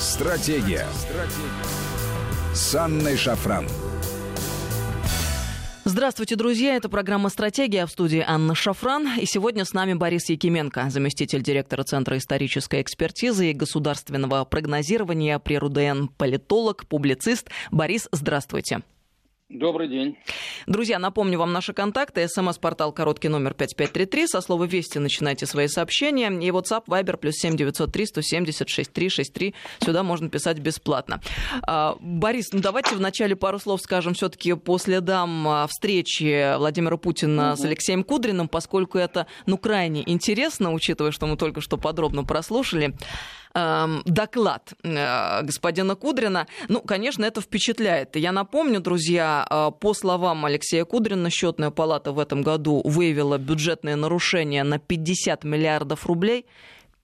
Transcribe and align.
Стратегия. 0.00 0.86
Стратегия. 0.94 2.54
С 2.54 2.74
Анной 2.74 3.18
Шафран. 3.18 3.68
Здравствуйте, 5.84 6.36
друзья. 6.36 6.76
Это 6.76 6.88
программа 6.88 7.28
«Стратегия» 7.28 7.84
в 7.84 7.90
студии 7.90 8.24
Анна 8.26 8.54
Шафран. 8.54 9.18
И 9.18 9.26
сегодня 9.26 9.66
с 9.66 9.74
нами 9.74 9.92
Борис 9.92 10.30
Якименко, 10.30 10.88
заместитель 10.88 11.42
директора 11.42 11.82
Центра 11.82 12.16
исторической 12.16 12.80
экспертизы 12.80 13.50
и 13.50 13.52
государственного 13.52 14.46
прогнозирования 14.46 15.38
при 15.38 15.58
РУДН, 15.58 16.06
политолог, 16.16 16.86
публицист. 16.86 17.50
Борис, 17.70 18.08
здравствуйте. 18.10 18.80
Добрый 19.50 19.88
день. 19.88 20.16
Друзья, 20.68 21.00
напомню 21.00 21.36
вам 21.36 21.52
наши 21.52 21.72
контакты. 21.72 22.28
СМС-портал 22.28 22.92
короткий 22.92 23.26
номер 23.26 23.52
5533. 23.54 24.28
Со 24.28 24.40
слова 24.42 24.62
«Вести» 24.62 24.98
начинайте 24.98 25.44
свои 25.44 25.66
сообщения. 25.66 26.28
И 26.28 26.50
WhatsApp, 26.50 26.84
Viber, 26.86 27.16
плюс 27.16 27.34
7903 27.34 28.06
170 28.06 28.68
6363. 28.68 29.54
Сюда 29.80 30.04
можно 30.04 30.30
писать 30.30 30.60
бесплатно. 30.60 31.20
А, 31.62 31.96
Борис, 31.98 32.52
ну 32.52 32.60
давайте 32.60 32.94
вначале 32.94 33.34
пару 33.34 33.58
слов 33.58 33.80
скажем 33.80 34.14
все-таки 34.14 34.54
по 34.54 34.78
следам 34.78 35.48
а, 35.48 35.66
встречи 35.66 36.56
Владимира 36.56 36.96
Путина 36.96 37.54
угу. 37.54 37.60
с 37.60 37.64
Алексеем 37.64 38.04
Кудриным, 38.04 38.46
поскольку 38.46 38.98
это, 38.98 39.26
ну, 39.46 39.58
крайне 39.58 40.08
интересно, 40.08 40.72
учитывая, 40.72 41.10
что 41.10 41.26
мы 41.26 41.36
только 41.36 41.60
что 41.60 41.76
подробно 41.76 42.22
прослушали 42.22 42.94
доклад 43.52 44.72
э, 44.82 45.42
господина 45.42 45.96
Кудрина. 45.96 46.46
Ну, 46.68 46.80
конечно, 46.80 47.24
это 47.24 47.40
впечатляет. 47.40 48.16
Я 48.16 48.32
напомню, 48.32 48.80
друзья, 48.80 49.46
э, 49.50 49.70
по 49.80 49.94
словам 49.94 50.44
Алексея 50.44 50.84
Кудрина, 50.84 51.30
счетная 51.30 51.70
палата 51.70 52.12
в 52.12 52.18
этом 52.18 52.42
году 52.42 52.80
выявила 52.84 53.38
бюджетные 53.38 53.96
нарушения 53.96 54.62
на 54.64 54.78
50 54.78 55.44
миллиардов 55.44 56.06
рублей. 56.06 56.46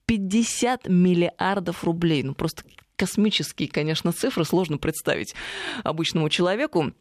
50 0.06 0.88
миллиардов 0.88 1.82
рублей. 1.82 2.22
Ну, 2.22 2.34
просто 2.34 2.62
космические, 2.96 3.68
конечно, 3.68 4.12
цифры, 4.12 4.44
сложно 4.44 4.78
представить 4.78 5.34
обычному 5.84 6.28
человеку. 6.28 6.92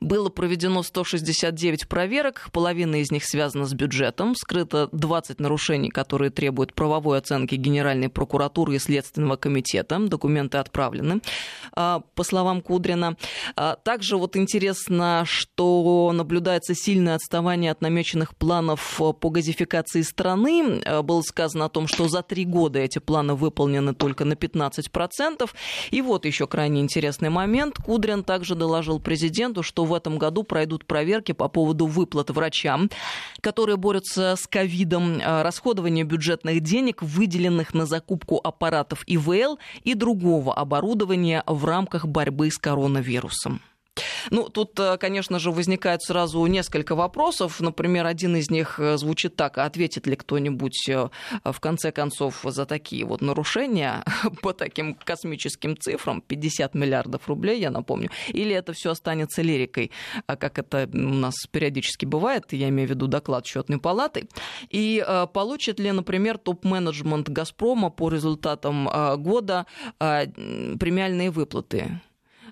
Было 0.00 0.28
проведено 0.28 0.84
169 0.84 1.88
проверок, 1.88 2.50
половина 2.52 3.00
из 3.00 3.10
них 3.10 3.24
связана 3.24 3.66
с 3.66 3.74
бюджетом. 3.74 4.36
Скрыто 4.36 4.88
20 4.92 5.40
нарушений, 5.40 5.90
которые 5.90 6.30
требуют 6.30 6.72
правовой 6.72 7.18
оценки 7.18 7.56
Генеральной 7.56 8.08
прокуратуры 8.08 8.76
и 8.76 8.78
Следственного 8.78 9.36
комитета. 9.36 9.98
Документы 9.98 10.58
отправлены, 10.58 11.20
а, 11.72 12.02
по 12.14 12.22
словам 12.22 12.60
Кудрина. 12.60 13.16
А, 13.56 13.74
также 13.74 14.16
вот 14.16 14.36
интересно, 14.36 15.24
что 15.26 16.12
наблюдается 16.14 16.76
сильное 16.76 17.16
отставание 17.16 17.72
от 17.72 17.80
намеченных 17.80 18.36
планов 18.36 19.00
по 19.20 19.30
газификации 19.30 20.02
страны. 20.02 20.80
А, 20.84 21.02
было 21.02 21.22
сказано 21.22 21.64
о 21.64 21.68
том, 21.68 21.88
что 21.88 22.06
за 22.08 22.22
три 22.22 22.44
года 22.44 22.78
эти 22.78 23.00
планы 23.00 23.34
выполнены 23.34 23.94
только 23.94 24.24
на 24.24 24.34
15%. 24.34 25.50
И 25.90 26.02
вот 26.02 26.24
еще 26.24 26.46
крайне 26.46 26.82
интересный 26.82 27.30
момент. 27.30 27.78
Кудрин 27.78 28.22
также 28.22 28.54
доложил 28.54 29.00
президенту, 29.00 29.64
что 29.64 29.77
в 29.84 29.94
этом 29.94 30.18
году 30.18 30.42
пройдут 30.42 30.84
проверки 30.84 31.32
по 31.32 31.48
поводу 31.48 31.86
выплат 31.86 32.30
врачам, 32.30 32.90
которые 33.40 33.76
борются 33.76 34.36
с 34.36 34.46
ковидом, 34.46 35.18
э, 35.18 35.42
расходование 35.42 36.04
бюджетных 36.04 36.60
денег, 36.60 37.02
выделенных 37.02 37.74
на 37.74 37.86
закупку 37.86 38.40
аппаратов 38.42 39.02
ИВЛ 39.06 39.58
и 39.84 39.94
другого 39.94 40.54
оборудования 40.54 41.42
в 41.46 41.64
рамках 41.64 42.06
борьбы 42.06 42.50
с 42.50 42.58
коронавирусом. 42.58 43.60
Ну, 44.30 44.48
тут, 44.48 44.78
э, 44.78 44.96
конечно 44.98 45.38
же, 45.38 45.50
возникает 45.50 46.02
сразу 46.02 46.44
несколько 46.46 46.94
вопросов. 46.94 47.60
Например, 47.60 48.06
один 48.06 48.36
из 48.36 48.50
них 48.50 48.78
э, 48.78 48.96
звучит 48.96 49.36
так, 49.36 49.58
а 49.58 49.64
ответит 49.64 50.06
ли 50.06 50.16
кто-нибудь 50.16 50.88
э, 50.88 51.08
в 51.44 51.60
конце 51.60 51.92
концов 51.92 52.40
за 52.44 52.66
такие 52.66 53.04
вот 53.04 53.20
нарушения 53.20 54.04
по 54.42 54.52
таким 54.52 54.94
космическим 54.94 55.76
цифрам, 55.76 56.20
50 56.20 56.74
миллиардов 56.74 57.28
рублей, 57.28 57.60
я 57.60 57.70
напомню, 57.70 58.10
или 58.28 58.54
это 58.54 58.72
все 58.72 58.90
останется 58.90 59.42
лирикой, 59.42 59.90
а 60.26 60.36
как 60.36 60.58
это 60.58 60.88
у 60.92 60.96
нас 60.96 61.34
периодически 61.50 62.04
бывает, 62.04 62.52
я 62.52 62.68
имею 62.68 62.88
в 62.88 62.90
виду 62.90 63.06
доклад 63.06 63.46
счетной 63.46 63.78
палаты, 63.78 64.28
и 64.70 65.04
получит 65.32 65.80
ли, 65.80 65.92
например, 65.92 66.38
топ-менеджмент 66.38 67.28
«Газпрома» 67.28 67.90
по 67.90 68.08
результатам 68.08 68.88
года 69.18 69.66
премиальные 69.98 71.30
выплаты? 71.30 72.00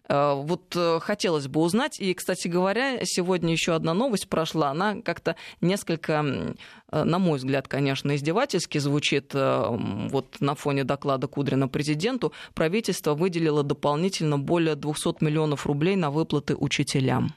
Э, 0.09 0.35
вот 0.35 0.75
э, 0.77 0.99
хотелось 1.01 1.49
бы 1.49 1.61
узнать. 1.61 2.01
И, 2.01 2.15
кстати 2.15 2.49
говоря, 2.49 3.05
сегодня 3.05 3.53
еще 3.53 3.75
одна 3.75 3.95
новость 3.95 4.29
прошла. 4.29 4.71
Она 4.71 5.01
как-то 5.03 5.37
несколько, 5.61 6.57
э, 6.93 7.05
на 7.05 7.19
мой 7.19 7.39
взгляд, 7.39 7.69
конечно, 7.69 8.15
издевательски 8.15 8.79
звучит. 8.79 9.35
Вот 9.35 10.37
на 10.41 10.55
фоне 10.55 10.85
доклада 10.85 11.27
Кудрина 11.27 11.69
президенту 11.69 12.33
правительство 12.55 13.15
выделило 13.15 13.63
дополнительно 13.63 14.39
более 14.39 14.77
200 14.77 15.23
миллионов 15.25 15.67
рублей 15.67 15.97
на 15.97 16.11
выплаты 16.11 16.55
учителям. 16.55 17.35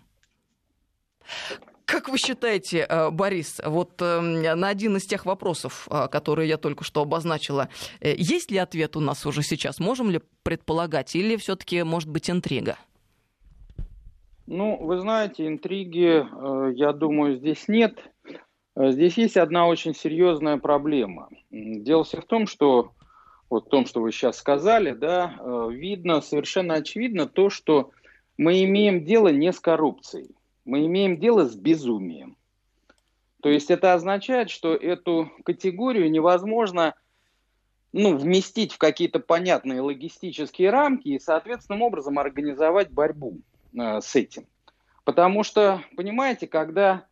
Как 1.99 2.07
вы 2.07 2.17
считаете, 2.17 2.85
э, 2.87 3.09
Борис, 3.09 3.59
вот 3.65 4.01
эм, 4.01 4.41
на 4.41 4.69
один 4.69 4.95
из 4.95 5.05
тех 5.05 5.25
вопросов, 5.25 5.85
э, 5.91 6.07
которые 6.07 6.47
я 6.47 6.55
только 6.55 6.85
что 6.85 7.01
обозначила, 7.01 7.67
э, 7.99 8.13
есть 8.15 8.51
ли 8.51 8.57
ответ 8.57 8.95
у 8.95 9.01
нас 9.01 9.25
уже 9.25 9.43
сейчас? 9.43 9.81
Можем 9.81 10.09
ли 10.09 10.21
предполагать? 10.43 11.13
Или 11.13 11.35
все-таки 11.35 11.83
может 11.83 12.09
быть 12.09 12.29
интрига? 12.29 12.77
Ну, 14.47 14.77
вы 14.77 14.99
знаете, 14.99 15.45
интриги, 15.45 16.25
я 16.77 16.93
думаю, 16.93 17.35
здесь 17.35 17.67
нет. 17.67 17.99
Здесь 18.77 19.17
есть 19.17 19.35
одна 19.35 19.67
очень 19.67 19.93
серьезная 19.93 20.55
проблема. 20.55 21.27
Дело 21.51 22.05
все 22.05 22.21
в 22.21 22.25
том, 22.25 22.47
что 22.47 22.93
вот 23.49 23.65
в 23.65 23.69
том, 23.69 23.85
что 23.85 23.99
вы 23.99 24.13
сейчас 24.13 24.37
сказали, 24.37 24.93
да, 24.93 25.35
видно, 25.69 26.21
совершенно 26.21 26.75
очевидно 26.75 27.27
то, 27.27 27.49
что 27.49 27.91
мы 28.37 28.63
имеем 28.63 29.03
дело 29.03 29.27
не 29.27 29.51
с 29.51 29.59
коррупцией 29.59 30.33
мы 30.65 30.85
имеем 30.85 31.17
дело 31.17 31.45
с 31.45 31.55
безумием. 31.55 32.37
То 33.41 33.49
есть 33.49 33.71
это 33.71 33.93
означает, 33.93 34.49
что 34.49 34.75
эту 34.75 35.31
категорию 35.45 36.11
невозможно 36.11 36.95
ну, 37.91 38.15
вместить 38.15 38.73
в 38.73 38.77
какие-то 38.77 39.19
понятные 39.19 39.81
логистические 39.81 40.69
рамки 40.69 41.09
и 41.09 41.19
соответственным 41.19 41.81
образом 41.81 42.19
организовать 42.19 42.91
борьбу 42.91 43.39
э, 43.73 44.01
с 44.01 44.15
этим. 44.15 44.45
Потому 45.05 45.43
что, 45.43 45.81
понимаете, 45.95 46.47
когда 46.47 47.05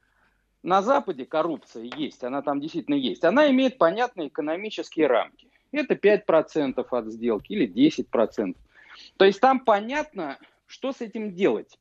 на 0.62 0.82
Западе 0.82 1.26
коррупция 1.26 1.84
есть, 1.84 2.24
она 2.24 2.42
там 2.42 2.60
действительно 2.60 2.96
есть, 2.96 3.24
она 3.24 3.50
имеет 3.50 3.78
понятные 3.78 4.28
экономические 4.28 5.08
рамки. 5.08 5.48
Это 5.72 5.96
5% 5.96 6.86
от 6.90 7.06
сделки 7.08 7.54
или 7.54 7.68
10%. 7.68 8.56
То 9.18 9.26
есть 9.26 9.40
там 9.40 9.60
понятно, 9.60 10.38
что 10.66 10.92
с 10.92 11.02
этим 11.02 11.34
делать 11.34 11.80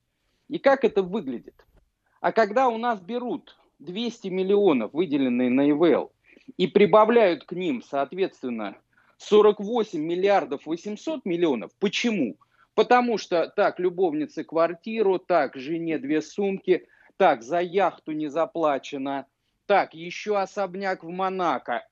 и 0.49 0.59
как 0.59 0.85
это 0.85 1.03
выглядит. 1.03 1.65
А 2.21 2.33
когда 2.33 2.69
у 2.69 2.79
нас 2.79 3.01
берут 3.01 3.57
200 3.79 4.29
миллионов, 4.29 4.93
выделенные 4.93 5.51
на 5.51 5.71
ИВЛ, 5.71 6.13
и 6.57 6.67
прибавляют 6.67 7.45
к 7.45 7.53
ним, 7.53 7.83
соответственно, 7.83 8.77
48 9.19 10.01
миллиардов 10.01 10.67
800 10.67 11.25
миллионов, 11.25 11.73
почему? 11.79 12.37
Потому 12.75 13.19
что 13.19 13.49
так, 13.49 13.81
любовнице 13.81 14.45
квартиру, 14.45 15.19
так, 15.19 15.57
жене 15.57 15.99
две 15.99 16.21
сумки, 16.23 16.87
так, 17.17 17.43
за 17.43 17.61
яхту 17.61 18.13
не 18.13 18.29
заплачено, 18.29 19.27
так, 19.67 19.95
еще 19.95 20.39
особняк 20.39 21.03
в 21.03 21.09
Монако, 21.09 21.87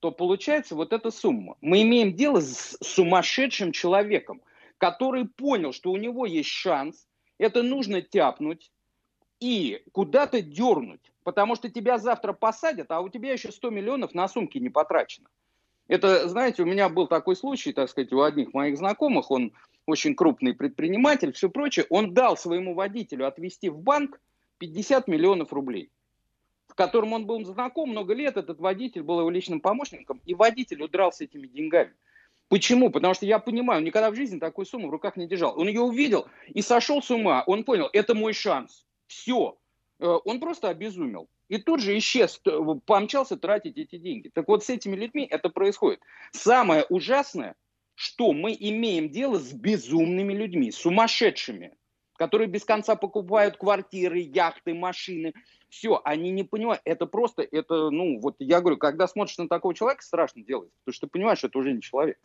то 0.00 0.10
получается 0.10 0.74
вот 0.74 0.92
эта 0.92 1.10
сумма. 1.10 1.56
Мы 1.60 1.82
имеем 1.82 2.14
дело 2.14 2.40
с 2.40 2.76
сумасшедшим 2.82 3.72
человеком, 3.72 4.42
который 4.78 5.26
понял, 5.26 5.72
что 5.72 5.90
у 5.90 5.96
него 5.96 6.26
есть 6.26 6.50
шанс, 6.50 7.06
это 7.38 7.62
нужно 7.62 8.02
тяпнуть, 8.02 8.70
и 9.40 9.82
куда-то 9.92 10.40
дернуть, 10.40 11.12
потому 11.22 11.56
что 11.56 11.68
тебя 11.68 11.98
завтра 11.98 12.32
посадят, 12.32 12.90
а 12.90 13.00
у 13.00 13.08
тебя 13.08 13.32
еще 13.32 13.52
100 13.52 13.70
миллионов 13.70 14.14
на 14.14 14.28
сумки 14.28 14.58
не 14.58 14.70
потрачено. 14.70 15.28
Это, 15.88 16.28
знаете, 16.28 16.62
у 16.62 16.66
меня 16.66 16.88
был 16.88 17.06
такой 17.06 17.36
случай, 17.36 17.72
так 17.72 17.88
сказать, 17.90 18.12
у 18.12 18.22
одних 18.22 18.54
моих 18.54 18.76
знакомых, 18.76 19.30
он 19.30 19.52
очень 19.86 20.16
крупный 20.16 20.52
предприниматель, 20.54 21.32
все 21.32 21.48
прочее, 21.48 21.86
он 21.90 22.12
дал 22.12 22.36
своему 22.36 22.74
водителю 22.74 23.26
отвезти 23.26 23.68
в 23.68 23.78
банк 23.78 24.20
50 24.58 25.06
миллионов 25.06 25.52
рублей, 25.52 25.90
в 26.66 26.74
котором 26.74 27.12
он 27.12 27.26
был 27.26 27.44
знаком 27.44 27.90
много 27.90 28.14
лет, 28.14 28.36
этот 28.36 28.58
водитель 28.58 29.02
был 29.02 29.20
его 29.20 29.30
личным 29.30 29.60
помощником, 29.60 30.20
и 30.24 30.34
водитель 30.34 30.82
удрал 30.82 31.12
с 31.12 31.20
этими 31.20 31.46
деньгами. 31.46 31.94
Почему? 32.48 32.90
Потому 32.90 33.14
что 33.14 33.26
я 33.26 33.38
понимаю, 33.38 33.78
он 33.78 33.84
никогда 33.84 34.10
в 34.10 34.14
жизни 34.14 34.38
такую 34.38 34.66
сумму 34.66 34.88
в 34.88 34.92
руках 34.92 35.16
не 35.16 35.26
держал. 35.26 35.58
Он 35.58 35.66
ее 35.66 35.80
увидел 35.80 36.28
и 36.48 36.62
сошел 36.62 37.02
с 37.02 37.10
ума. 37.10 37.42
Он 37.46 37.64
понял, 37.64 37.88
это 37.92 38.14
мой 38.14 38.32
шанс. 38.32 38.86
Все. 39.06 39.58
Э, 39.98 40.18
он 40.24 40.38
просто 40.38 40.68
обезумел. 40.68 41.28
И 41.48 41.58
тут 41.58 41.80
же 41.80 41.96
исчез, 41.98 42.40
помчался 42.86 43.36
тратить 43.36 43.78
эти 43.78 43.96
деньги. 43.96 44.28
Так 44.28 44.48
вот 44.48 44.64
с 44.64 44.70
этими 44.70 44.96
людьми 44.96 45.26
это 45.28 45.48
происходит. 45.48 46.00
Самое 46.32 46.84
ужасное, 46.88 47.54
что 47.94 48.32
мы 48.32 48.56
имеем 48.58 49.10
дело 49.10 49.38
с 49.38 49.52
безумными 49.52 50.32
людьми, 50.32 50.72
сумасшедшими, 50.72 51.76
которые 52.16 52.48
без 52.48 52.64
конца 52.64 52.96
покупают 52.96 53.56
квартиры, 53.56 54.18
яхты, 54.18 54.74
машины. 54.74 55.34
Все, 55.68 56.00
они 56.04 56.30
не 56.30 56.42
понимают. 56.42 56.82
Это 56.84 57.06
просто, 57.06 57.42
это, 57.42 57.90
ну, 57.90 58.18
вот 58.20 58.36
я 58.38 58.60
говорю, 58.60 58.76
когда 58.76 59.06
смотришь 59.06 59.38
на 59.38 59.48
такого 59.48 59.74
человека, 59.74 60.02
страшно 60.02 60.42
делать. 60.42 60.70
Потому 60.84 60.94
что 60.94 61.06
ты 61.06 61.10
понимаешь, 61.10 61.38
что 61.38 61.48
это 61.48 61.58
уже 61.58 61.72
не 61.72 61.80
человек. 61.80 62.18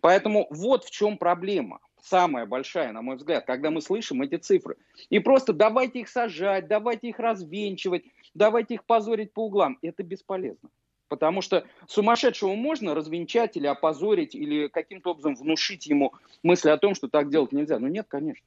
Поэтому 0.00 0.46
вот 0.50 0.84
в 0.84 0.90
чем 0.90 1.18
проблема. 1.18 1.80
Самая 2.02 2.46
большая, 2.46 2.92
на 2.92 3.02
мой 3.02 3.16
взгляд, 3.16 3.44
когда 3.44 3.70
мы 3.70 3.82
слышим 3.82 4.22
эти 4.22 4.36
цифры. 4.36 4.76
И 5.10 5.18
просто 5.18 5.52
давайте 5.52 6.00
их 6.00 6.08
сажать, 6.08 6.66
давайте 6.66 7.08
их 7.08 7.18
развенчивать, 7.18 8.04
давайте 8.34 8.74
их 8.74 8.84
позорить 8.84 9.34
по 9.34 9.46
углам. 9.46 9.78
Это 9.82 10.02
бесполезно. 10.02 10.70
Потому 11.08 11.42
что 11.42 11.66
сумасшедшего 11.88 12.54
можно 12.54 12.94
развенчать 12.94 13.56
или 13.56 13.66
опозорить, 13.66 14.34
или 14.34 14.68
каким-то 14.68 15.10
образом 15.10 15.34
внушить 15.34 15.86
ему 15.86 16.14
мысль 16.42 16.70
о 16.70 16.78
том, 16.78 16.94
что 16.94 17.08
так 17.08 17.30
делать 17.30 17.52
нельзя. 17.52 17.78
Но 17.78 17.88
нет, 17.88 18.06
конечно. 18.08 18.46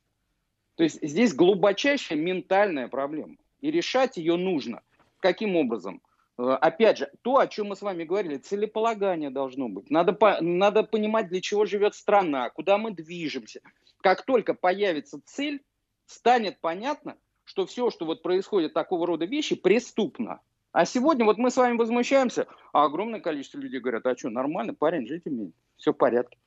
То 0.75 0.83
есть 0.83 0.99
здесь 1.01 1.33
глубочайшая 1.33 2.17
ментальная 2.17 2.87
проблема. 2.87 3.35
И 3.61 3.69
решать 3.69 4.17
ее 4.17 4.37
нужно. 4.37 4.81
Каким 5.19 5.55
образом? 5.55 6.01
Э, 6.37 6.57
опять 6.61 6.97
же, 6.97 7.11
то, 7.21 7.37
о 7.37 7.47
чем 7.47 7.67
мы 7.67 7.75
с 7.75 7.81
вами 7.81 8.03
говорили, 8.03 8.37
целеполагание 8.37 9.29
должно 9.29 9.69
быть. 9.69 9.89
Надо, 9.89 10.17
надо 10.41 10.83
понимать, 10.83 11.29
для 11.29 11.41
чего 11.41 11.65
живет 11.65 11.95
страна, 11.95 12.49
куда 12.49 12.77
мы 12.77 12.91
движемся. 12.91 13.61
Как 14.01 14.25
только 14.25 14.53
появится 14.53 15.21
цель, 15.25 15.61
станет 16.05 16.59
понятно, 16.59 17.17
что 17.43 17.65
все, 17.65 17.89
что 17.89 18.05
вот 18.05 18.21
происходит 18.21 18.73
такого 18.73 19.07
рода 19.07 19.25
вещи, 19.25 19.55
преступно. 19.55 20.41
А 20.71 20.85
сегодня 20.85 21.23
вот 21.23 21.37
мы 21.37 21.51
с 21.51 21.57
вами 21.57 21.77
возмущаемся, 21.77 22.47
а 22.71 22.85
огромное 22.85 23.19
количество 23.19 23.59
людей 23.59 23.79
говорят, 23.79 24.07
а 24.07 24.17
что, 24.17 24.29
нормально, 24.29 24.73
парень, 24.73 25.07
жить 25.07 25.21
имеет, 25.25 25.53
все 25.77 25.93
в 25.93 25.97
порядке. 25.97 26.37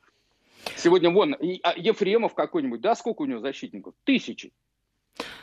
Сегодня 0.74 1.10
вон, 1.10 1.34
а 1.62 1.74
Ефремов 1.76 2.34
какой-нибудь, 2.34 2.80
да, 2.80 2.96
сколько 2.96 3.22
у 3.22 3.26
него 3.26 3.38
защитников? 3.38 3.94
Тысячи. 4.02 4.52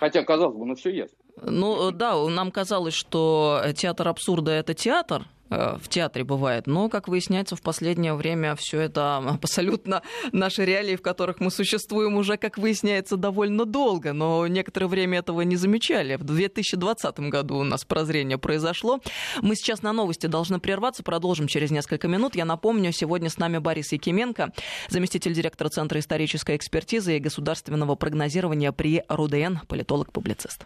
Хотя, 0.03 0.21
казалось 0.23 0.57
бы, 0.57 0.65
ну 0.65 0.75
все 0.75 0.89
ясно. 0.89 1.17
Ну 1.41 1.91
да, 1.91 2.17
нам 2.27 2.51
казалось, 2.51 2.93
что 2.93 3.61
театр 3.73 4.09
абсурда 4.09 4.51
это 4.51 4.73
театр, 4.73 5.25
Э, 5.42 5.42
в 5.81 5.87
театре 5.89 6.23
бывает. 6.23 6.67
Но, 6.67 6.89
как 6.89 7.07
выясняется, 7.07 7.55
в 7.55 7.61
последнее 7.61 8.13
время 8.13 8.55
все 8.55 8.81
это 8.81 9.17
абсолютно 9.41 10.01
наши 10.31 10.65
реалии, 10.65 10.95
в 10.95 11.01
которых 11.01 11.39
мы 11.39 11.51
существуем 11.51 12.15
уже, 12.15 12.37
как 12.37 12.57
выясняется, 12.57 13.17
довольно 13.17 13.65
долго. 13.65 14.13
Но 14.13 14.47
некоторое 14.47 14.87
время 14.87 15.19
этого 15.19 15.41
не 15.41 15.55
замечали. 15.55 16.15
В 16.15 16.23
2020 16.23 17.19
году 17.19 17.57
у 17.57 17.63
нас 17.63 17.85
прозрение 17.85 18.37
произошло. 18.37 18.99
Мы 19.41 19.55
сейчас 19.55 19.81
на 19.81 19.93
новости 19.93 20.27
должны 20.27 20.59
прерваться, 20.59 21.03
продолжим 21.03 21.47
через 21.47 21.71
несколько 21.71 22.07
минут. 22.07 22.35
Я 22.35 22.45
напомню, 22.45 22.91
сегодня 22.91 23.29
с 23.29 23.37
нами 23.37 23.57
Борис 23.57 23.91
Якименко, 23.91 24.51
заместитель 24.89 25.33
директора 25.33 25.69
Центра 25.69 25.99
исторической 25.99 26.55
экспертизы 26.55 27.17
и 27.17 27.19
государственного 27.19 27.95
прогнозирования 27.95 28.71
при 28.71 29.03
РУДН, 29.09 29.59
политолог-публицист. 29.67 30.65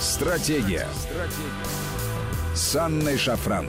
Стратегия. 0.00 0.88
Стратегия 0.94 1.81
с 2.54 2.76
Анной 2.76 3.16
Шафран. 3.16 3.66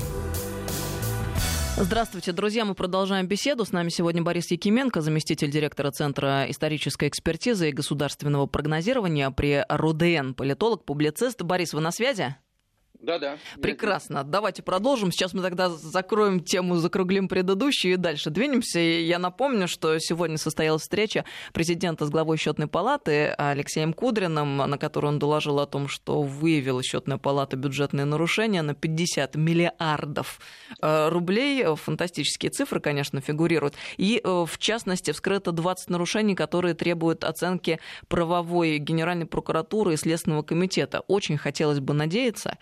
Здравствуйте, 1.78 2.34
друзья. 2.34 2.66
Мы 2.66 2.76
продолжаем 2.76 3.28
беседу. 3.28 3.66
С 3.66 3.72
нами 3.72 3.90
сегодня 3.90 4.22
Борис 4.22 4.52
Якименко, 4.52 5.02
заместитель 5.02 5.50
директора 5.50 5.92
Центра 5.92 6.46
исторической 6.50 7.08
экспертизы 7.08 7.70
и 7.70 7.74
государственного 7.74 8.46
прогнозирования 8.46 9.32
при 9.32 9.66
РУДН, 9.70 10.34
политолог, 10.34 10.86
публицист. 10.86 11.42
Борис, 11.42 11.74
вы 11.74 11.82
на 11.82 11.92
связи? 11.92 12.36
Да, 13.04 13.20
да. 13.20 13.38
Прекрасно. 13.62 14.24
Давайте 14.24 14.64
продолжим. 14.64 15.12
Сейчас 15.12 15.34
мы 15.34 15.42
тогда 15.42 15.68
закроем 15.68 16.40
тему, 16.40 16.78
закруглим 16.78 17.28
предыдущую 17.28 17.96
и 17.96 17.98
дальше 17.98 18.30
двинемся. 18.30 18.80
И 18.80 19.04
я 19.04 19.20
напомню, 19.20 19.68
что 19.68 20.00
сегодня 20.00 20.38
состоялась 20.38 20.84
встреча 20.84 21.26
президента 21.52 22.06
с 22.06 22.10
главой 22.10 22.38
счетной 22.38 22.68
палаты 22.68 23.34
Алексеем 23.38 23.92
Кудриным, 23.92 24.56
на 24.56 24.78
которой 24.78 25.08
он 25.08 25.20
доложил 25.20 25.60
о 25.60 25.66
том, 25.66 25.90
что 25.90 26.22
выявила 26.22 26.82
счетная 26.82 27.18
палата 27.18 27.58
бюджетные 27.58 28.06
нарушения 28.06 28.62
на 28.62 28.74
50 28.74 29.36
миллиардов 29.36 30.40
э, 30.82 31.10
рублей. 31.10 31.66
Фантастические 31.76 32.52
цифры, 32.52 32.80
конечно, 32.80 33.20
фигурируют. 33.20 33.76
И, 33.98 34.22
э, 34.24 34.46
в 34.48 34.58
частности, 34.58 35.12
вскрыто 35.12 35.52
20 35.52 35.90
нарушений, 35.90 36.36
которые 36.36 36.74
требуют 36.74 37.26
оценки 37.26 37.82
правовой 38.08 38.78
Генеральной 38.78 39.26
прокуратуры 39.26 39.96
и 39.96 39.98
Следственного 39.98 40.44
комитета. 40.44 41.02
Очень 41.10 41.38
хотелось 41.38 41.82
бы 41.82 41.94
надеяться, 41.94 42.58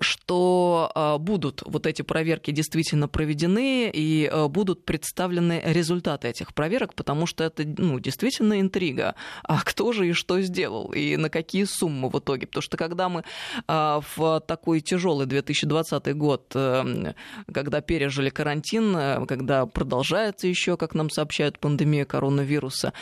что 0.00 0.90
а, 0.94 1.18
будут 1.18 1.62
вот 1.66 1.86
эти 1.86 2.02
проверки 2.02 2.50
действительно 2.50 3.08
проведены 3.08 3.90
и 3.92 4.28
а, 4.30 4.48
будут 4.48 4.84
представлены 4.84 5.62
результаты 5.64 6.28
этих 6.28 6.54
проверок, 6.54 6.94
потому 6.94 7.26
что 7.26 7.44
это 7.44 7.64
ну, 7.64 7.98
действительно 7.98 8.60
интрига. 8.60 9.14
А 9.42 9.60
кто 9.62 9.92
же 9.92 10.08
и 10.08 10.12
что 10.12 10.40
сделал, 10.40 10.92
и 10.92 11.16
на 11.16 11.30
какие 11.30 11.64
суммы 11.64 12.08
в 12.08 12.18
итоге? 12.18 12.46
Потому 12.46 12.62
что 12.62 12.76
когда 12.76 13.08
мы 13.08 13.24
а, 13.66 14.00
в 14.16 14.40
такой 14.40 14.80
тяжелый 14.80 15.26
2020 15.26 16.16
год, 16.16 16.52
э, 16.54 17.14
когда 17.52 17.80
пережили 17.80 18.30
карантин, 18.30 18.96
э, 18.96 19.26
когда 19.26 19.66
продолжается 19.66 20.46
еще, 20.46 20.76
как 20.76 20.94
нам 20.94 21.10
сообщают, 21.10 21.58
пандемия 21.58 22.04
коронавируса, 22.04 22.92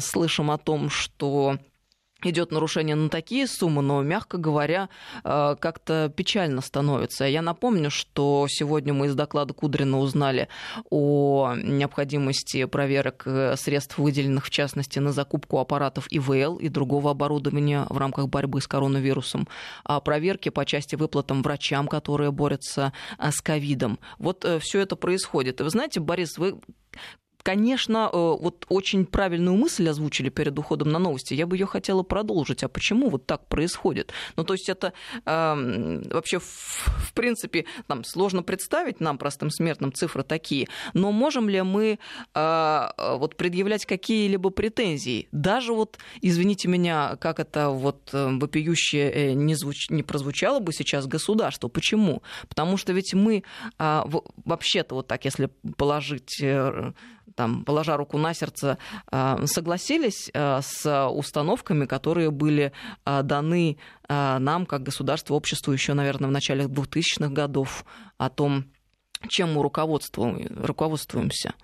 слышим 0.00 0.50
о 0.50 0.58
том, 0.58 0.90
что 0.90 1.58
идет 2.26 2.52
нарушение 2.52 2.96
на 2.96 3.08
такие 3.08 3.46
суммы, 3.46 3.82
но, 3.82 4.02
мягко 4.02 4.38
говоря, 4.38 4.88
э, 5.24 5.56
как-то 5.58 6.12
печально 6.14 6.60
становится. 6.60 7.24
Я 7.24 7.42
напомню, 7.42 7.90
что 7.90 8.46
сегодня 8.48 8.92
мы 8.92 9.06
из 9.06 9.14
доклада 9.14 9.54
Кудрина 9.54 9.98
узнали 9.98 10.48
о 10.90 11.54
необходимости 11.56 12.64
проверок 12.64 13.22
э, 13.26 13.56
средств, 13.56 13.98
выделенных 13.98 14.46
в 14.46 14.50
частности 14.50 14.98
на 14.98 15.12
закупку 15.12 15.58
аппаратов 15.58 16.06
ИВЛ 16.10 16.56
и 16.56 16.68
другого 16.68 17.10
оборудования 17.10 17.86
в 17.88 17.98
рамках 17.98 18.28
борьбы 18.28 18.60
с 18.60 18.66
коронавирусом, 18.66 19.48
о 19.84 20.00
проверке 20.00 20.50
по 20.50 20.64
части 20.64 20.96
выплатам 20.96 21.42
врачам, 21.42 21.88
которые 21.88 22.30
борются 22.32 22.92
э, 23.18 23.30
с 23.30 23.40
ковидом. 23.40 23.98
Вот 24.18 24.46
все 24.60 24.80
это 24.80 24.96
происходит. 24.96 25.60
И 25.60 25.64
вы 25.64 25.70
знаете, 25.70 26.00
Борис, 26.00 26.38
вы 26.38 26.58
конечно, 27.42 28.08
э, 28.12 28.16
вот 28.16 28.66
очень 28.68 29.04
правильную 29.06 29.56
мысль 29.56 29.88
озвучили 29.88 30.28
перед 30.28 30.58
уходом 30.58 30.90
на 30.90 30.98
новости. 30.98 31.34
Я 31.34 31.46
бы 31.46 31.56
ее 31.56 31.66
хотела 31.66 32.02
продолжить. 32.02 32.62
А 32.62 32.68
почему 32.68 33.10
вот 33.10 33.26
так 33.26 33.46
происходит? 33.48 34.12
Ну, 34.36 34.44
то 34.44 34.54
есть 34.54 34.68
это 34.68 34.92
э, 35.24 36.02
вообще, 36.10 36.38
в, 36.38 36.44
в 36.44 37.12
принципе, 37.14 37.66
там 37.86 38.04
сложно 38.04 38.42
представить 38.42 39.00
нам, 39.00 39.18
простым 39.18 39.50
смертным, 39.50 39.92
цифры 39.92 40.22
такие. 40.22 40.68
Но 40.94 41.12
можем 41.12 41.48
ли 41.48 41.62
мы 41.62 41.98
э, 42.34 42.88
вот 42.98 43.36
предъявлять 43.36 43.86
какие-либо 43.86 44.50
претензии? 44.50 45.28
Даже 45.32 45.72
вот, 45.72 45.98
извините 46.20 46.68
меня, 46.68 47.16
как 47.20 47.40
это 47.40 47.70
вот 47.70 48.10
э, 48.12 48.38
вопиюще 48.38 49.10
э, 49.10 49.32
не, 49.32 49.54
звуч... 49.54 49.90
не 49.90 50.02
прозвучало 50.02 50.60
бы 50.60 50.72
сейчас 50.72 51.06
государство. 51.06 51.68
Почему? 51.68 52.22
Потому 52.48 52.76
что 52.76 52.92
ведь 52.92 53.14
мы 53.14 53.42
э, 53.78 54.02
вообще-то 54.44 54.94
вот 54.94 55.08
так, 55.08 55.24
если 55.24 55.50
положить 55.76 56.42
там, 57.34 57.64
положа 57.64 57.96
руку 57.96 58.18
на 58.18 58.34
сердце, 58.34 58.78
а, 59.10 59.44
согласились 59.46 60.30
а, 60.34 60.60
с 60.62 61.08
установками, 61.08 61.86
которые 61.86 62.30
были 62.30 62.72
а, 63.04 63.22
даны 63.22 63.78
нам, 64.08 64.66
как 64.66 64.82
государству, 64.82 65.36
обществу 65.36 65.72
еще, 65.72 65.94
наверное, 65.94 66.28
в 66.28 66.32
начале 66.32 66.66
2000-х 66.66 67.28
годов 67.28 67.86
о 68.18 68.28
том, 68.28 68.66
чем 69.28 69.54
мы 69.54 69.62
руководствуемся. 69.62 71.54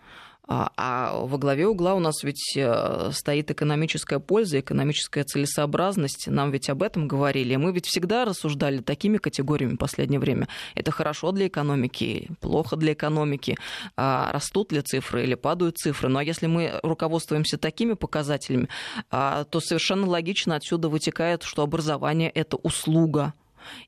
А, 0.50 0.72
а 0.78 1.12
во 1.26 1.36
главе 1.36 1.66
угла 1.66 1.94
у 1.94 2.00
нас 2.00 2.22
ведь 2.22 2.56
э, 2.56 3.10
стоит 3.12 3.50
экономическая 3.50 4.18
польза, 4.18 4.60
экономическая 4.60 5.24
целесообразность. 5.24 6.26
Нам 6.26 6.50
ведь 6.50 6.70
об 6.70 6.82
этом 6.82 7.06
говорили. 7.06 7.54
Мы 7.56 7.70
ведь 7.72 7.86
всегда 7.86 8.24
рассуждали 8.24 8.78
такими 8.78 9.18
категориями 9.18 9.74
в 9.74 9.78
последнее 9.78 10.18
время. 10.18 10.48
Это 10.74 10.90
хорошо 10.90 11.32
для 11.32 11.48
экономики, 11.48 12.30
плохо 12.40 12.76
для 12.76 12.94
экономики. 12.94 13.58
А 13.96 14.32
растут 14.32 14.72
ли 14.72 14.80
цифры 14.80 15.24
или 15.24 15.34
падают 15.34 15.76
цифры. 15.76 16.08
Ну 16.08 16.18
а 16.18 16.24
если 16.24 16.46
мы 16.46 16.80
руководствуемся 16.82 17.58
такими 17.58 17.92
показателями, 17.92 18.68
то 19.10 19.60
совершенно 19.60 20.06
логично 20.06 20.56
отсюда 20.56 20.88
вытекает, 20.88 21.42
что 21.42 21.62
образование– 21.62 22.30
это 22.34 22.56
услуга 22.56 23.34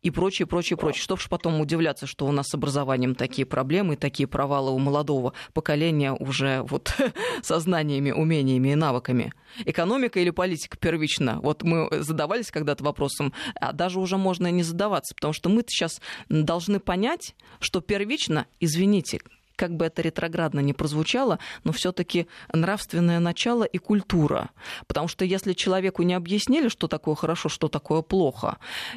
и 0.03 0.11
прочее, 0.11 0.47
прочее, 0.47 0.77
прочее. 0.77 1.03
Что 1.03 1.17
ж 1.17 1.29
потом 1.29 1.61
удивляться, 1.61 2.07
что 2.07 2.27
у 2.27 2.33
нас 2.33 2.49
с 2.49 2.55
образованием 2.55 3.15
такие 3.15 3.47
проблемы, 3.47 3.97
такие 3.97 4.27
провалы 4.27 4.71
у 4.73 4.79
молодого 4.79 5.33
поколения 5.53 6.13
уже 6.13 6.63
вот 6.63 6.95
со 7.43 7.61
знаниями, 7.61 8.11
умениями 8.11 8.71
и 8.71 8.75
навыками. 8.75 9.33
Экономика 9.65 10.21
или 10.21 10.31
политика 10.31 10.77
первично? 10.77 11.41
Вот 11.43 11.63
мы 11.63 11.89
задавались 12.03 12.51
когда-то 12.51 12.85
вопросом, 12.85 13.33
а 13.61 13.73
даже 13.73 14.01
уже 14.01 14.17
можно 14.17 14.47
и 14.47 14.53
не 14.53 14.63
задаваться, 14.63 15.15
потому 15.15 15.33
что 15.33 15.49
мы 15.49 15.65
сейчас 15.67 16.01
должны 16.29 16.81
понять, 16.81 17.35
что 17.61 17.81
первично, 17.81 18.47
извините, 18.61 19.21
как 19.61 19.77
бы 19.77 19.85
это 19.85 20.01
ретроградно 20.01 20.61
не 20.61 20.73
прозвучало, 20.73 21.39
но 21.65 21.73
все-таки 21.73 22.27
нравственное 22.51 23.21
начало 23.21 23.65
и 23.65 23.77
культура. 23.77 24.49
Потому 24.87 25.07
что 25.07 25.27
если 25.27 25.53
человеку 25.53 26.03
не 26.03 26.15
объяснили, 26.15 26.69
что 26.69 26.89
такое 26.89 27.15
хорошо, 27.15 27.51
что 27.51 27.69
такое 27.69 28.01
плохо, 28.01 28.57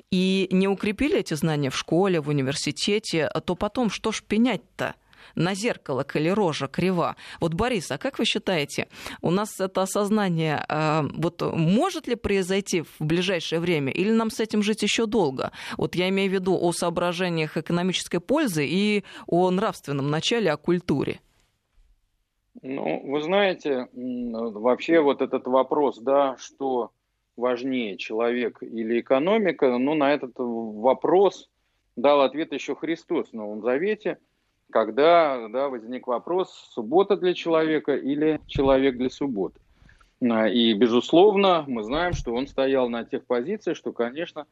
и 0.10 0.48
не 0.52 0.70
укрепили 0.70 1.20
эти 1.20 1.34
знания 1.34 1.70
в 1.70 1.76
школе, 1.76 2.22
в 2.22 2.30
университете, 2.30 3.30
то 3.46 3.56
потом 3.56 3.90
что 3.90 4.14
ж 4.14 4.24
пенять-то? 4.24 4.96
На 5.36 5.56
зеркало, 5.56 6.04
коли 6.04 6.30
рожа 6.30 6.68
крива. 6.68 7.16
Вот, 7.40 7.54
Борис, 7.54 7.92
а 7.92 7.98
как 7.98 8.20
вы 8.20 8.26
считаете, 8.26 8.88
у 9.22 9.32
нас 9.32 9.60
это 9.60 9.82
осознание 9.82 10.64
э, 10.68 11.02
вот 11.14 11.42
может 11.42 12.08
ли 12.08 12.16
произойти 12.16 12.82
в 12.82 12.96
ближайшее 13.00 13.60
время, 13.60 13.92
или 13.92 14.12
нам 14.12 14.30
с 14.30 14.40
этим 14.40 14.64
жить 14.64 14.84
еще 14.84 15.06
долго? 15.06 15.52
Вот 15.78 15.96
я 15.96 16.10
имею 16.10 16.30
в 16.30 16.34
виду 16.34 16.58
о 16.60 16.72
соображениях 16.72 17.58
экономической 17.58 18.20
пользы 18.20 18.66
и 18.68 19.04
о 19.28 19.50
нравственном 19.52 20.10
начале, 20.10 20.52
о 20.52 20.58
культуре. 20.58 21.20
Ну, 22.62 23.02
вы 23.06 23.22
знаете, 23.24 23.88
вообще 23.94 25.00
вот 25.02 25.22
этот 25.22 25.48
вопрос, 25.48 25.98
да, 25.98 26.38
что 26.38 26.92
важнее, 27.36 27.98
человек 27.98 28.62
или 28.62 29.00
экономика, 29.00 29.78
ну, 29.78 29.96
на 29.96 30.14
этот 30.14 30.34
вопрос 30.38 31.50
дал 31.96 32.22
ответ 32.22 32.54
еще 32.54 32.76
Христос 32.76 33.30
в 33.30 33.34
Новом 33.34 33.62
Завете, 33.62 34.20
когда 34.74 35.48
да, 35.48 35.70
возник 35.70 36.08
вопрос, 36.08 36.50
суббота 36.74 37.16
для 37.16 37.34
человека 37.34 37.96
или 37.96 38.42
человек 38.48 38.98
для 38.98 39.10
субботы. 39.10 39.60
А, 40.22 40.50
и, 40.50 40.74
безусловно, 40.74 41.64
мы 41.68 41.84
знаем, 41.84 42.14
что 42.14 42.34
он 42.34 42.48
стоял 42.48 42.90
на 42.90 43.06
тех 43.06 43.24
позициях, 43.26 43.78
что, 43.78 43.94
конечно, 43.94 44.48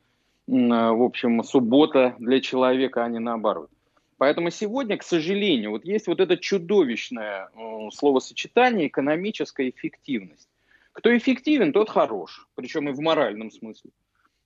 а, 0.48 0.94
в 0.94 1.02
общем, 1.02 1.44
суббота 1.44 2.16
для 2.20 2.40
человека, 2.40 3.04
а 3.04 3.10
не 3.10 3.20
наоборот. 3.20 3.70
Поэтому 4.18 4.52
сегодня, 4.52 4.98
к 4.98 5.04
сожалению, 5.04 5.72
вот 5.72 5.84
есть 5.84 6.06
вот 6.06 6.20
это 6.20 6.38
чудовищное 6.38 7.50
словосочетание 7.92 8.88
экономическая 8.88 9.68
эффективность. 9.70 10.48
Кто 10.94 11.18
эффективен, 11.18 11.74
тот 11.74 11.90
хорош, 11.90 12.48
причем 12.54 12.88
и 12.90 12.92
в 12.92 13.00
моральном 13.00 13.50
смысле. 13.50 13.90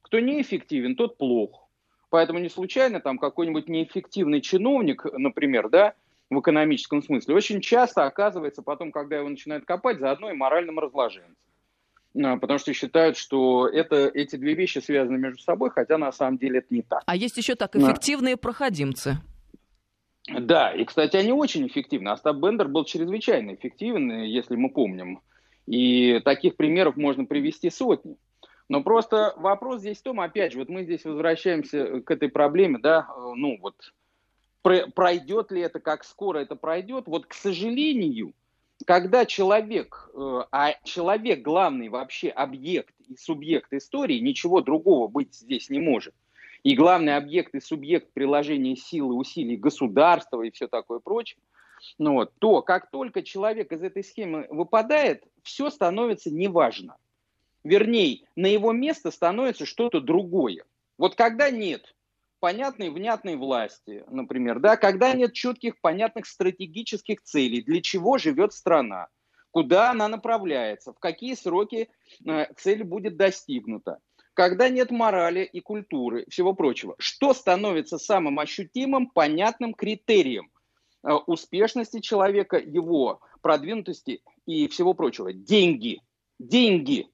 Кто 0.01 0.19
неэффективен, 0.19 0.95
тот 0.95 1.17
плох. 1.17 1.64
Поэтому 2.15 2.39
не 2.39 2.47
случайно 2.47 3.01
там 3.01 3.17
какой-нибудь 3.17 3.67
неэффективный 3.67 4.39
чиновник, 4.39 5.03
например, 5.17 5.67
да, 5.67 5.95
в 6.29 6.39
экономическом 6.39 7.03
смысле, 7.03 7.35
очень 7.35 7.59
часто 7.59 8.05
оказывается 8.05 8.61
потом, 8.61 8.93
когда 8.93 9.17
его 9.17 9.27
начинают 9.27 9.65
копать, 9.65 9.99
заодно 9.99 10.31
и 10.31 10.33
моральным 10.33 10.79
разложенцем. 10.79 11.35
А, 12.23 12.37
потому 12.37 12.57
что 12.57 12.71
считают, 12.71 13.17
что 13.17 13.67
это, 13.67 14.09
эти 14.13 14.37
две 14.37 14.53
вещи 14.53 14.79
связаны 14.79 15.17
между 15.17 15.41
собой, 15.41 15.71
хотя 15.71 15.97
на 15.97 16.13
самом 16.13 16.37
деле 16.37 16.59
это 16.59 16.67
не 16.69 16.83
так. 16.83 17.03
А 17.05 17.17
есть 17.17 17.35
еще 17.35 17.55
так 17.55 17.75
эффективные 17.75 18.37
проходимцы. 18.37 19.17
Да, 20.39 20.71
и, 20.71 20.85
кстати, 20.85 21.17
они 21.17 21.33
очень 21.33 21.67
эффективны. 21.67 22.07
Остап 22.07 22.37
Бендер 22.37 22.69
был 22.69 22.85
чрезвычайно 22.85 23.55
эффективен, 23.55 24.23
если 24.23 24.55
мы 24.55 24.69
помним. 24.69 25.19
И 25.67 26.21
таких 26.23 26.55
примеров 26.55 26.95
можно 26.95 27.25
привести 27.25 27.69
сотни. 27.69 28.15
Но 28.67 28.81
просто 28.81 29.33
вопрос 29.37 29.81
здесь 29.81 29.99
в 29.99 30.03
том, 30.03 30.19
опять 30.19 30.53
же, 30.53 30.59
вот 30.59 30.69
мы 30.69 30.83
здесь 30.83 31.05
возвращаемся 31.05 32.01
к 32.01 32.09
этой 32.09 32.29
проблеме, 32.29 32.79
да, 32.79 33.07
ну 33.35 33.59
вот, 33.61 33.75
пройдет 34.95 35.51
ли 35.51 35.61
это, 35.61 35.79
как 35.79 36.03
скоро 36.03 36.39
это 36.39 36.55
пройдет. 36.55 37.03
Вот, 37.05 37.27
к 37.27 37.33
сожалению, 37.33 38.33
когда 38.85 39.25
человек, 39.25 40.09
э, 40.13 40.43
а 40.51 40.73
человек 40.83 41.41
главный 41.41 41.89
вообще 41.89 42.29
объект 42.29 42.93
и 43.07 43.15
субъект 43.15 43.71
истории, 43.73 44.19
ничего 44.19 44.61
другого 44.61 45.07
быть 45.07 45.35
здесь 45.35 45.69
не 45.69 45.79
может, 45.79 46.15
и 46.63 46.75
главный 46.75 47.15
объект 47.15 47.53
и 47.53 47.59
субъект 47.59 48.11
приложения 48.13 48.75
силы, 48.75 49.13
усилий 49.13 49.55
государства 49.55 50.41
и 50.41 50.49
все 50.49 50.67
такое 50.67 50.99
прочее, 50.99 51.39
ну 51.99 52.13
вот, 52.13 52.33
то 52.39 52.63
как 52.63 52.89
только 52.89 53.21
человек 53.21 53.71
из 53.71 53.83
этой 53.83 54.03
схемы 54.03 54.47
выпадает, 54.49 55.23
все 55.43 55.69
становится 55.69 56.31
неважно. 56.31 56.97
Вернее, 57.65 58.21
на 58.35 58.45
его 58.45 58.71
место 58.71 59.09
становится 59.09 59.65
что-то 59.65 59.99
другое. 59.99 60.63
Вот 60.99 61.15
когда 61.15 61.49
нет 61.49 61.95
понятной, 62.39 62.91
внятной 62.91 63.37
власти, 63.37 64.03
например, 64.07 64.59
да, 64.59 64.77
когда 64.77 65.13
нет 65.13 65.33
четких, 65.33 65.81
понятных 65.81 66.27
стратегических 66.27 67.23
целей, 67.23 67.63
для 67.63 67.81
чего 67.81 68.19
живет 68.19 68.53
страна, 68.53 69.07
куда 69.49 69.89
она 69.89 70.07
направляется, 70.07 70.93
в 70.93 70.99
какие 70.99 71.33
сроки 71.33 71.89
э, 72.23 72.45
цель 72.55 72.83
будет 72.83 73.17
достигнута, 73.17 73.97
когда 74.35 74.69
нет 74.69 74.91
морали 74.91 75.43
и 75.43 75.59
культуры, 75.59 76.25
всего 76.29 76.53
прочего. 76.53 76.93
Что 76.99 77.33
становится 77.33 77.97
самым 77.97 78.37
ощутимым, 78.37 79.09
понятным 79.09 79.73
критерием 79.73 80.51
э, 81.03 81.11
успешности 81.13 81.99
человека, 81.99 82.57
его 82.57 83.21
продвинутости 83.41 84.21
и 84.45 84.67
всего 84.67 84.93
прочего? 84.93 85.33
Деньги. 85.33 85.99
Деньги. 86.37 87.09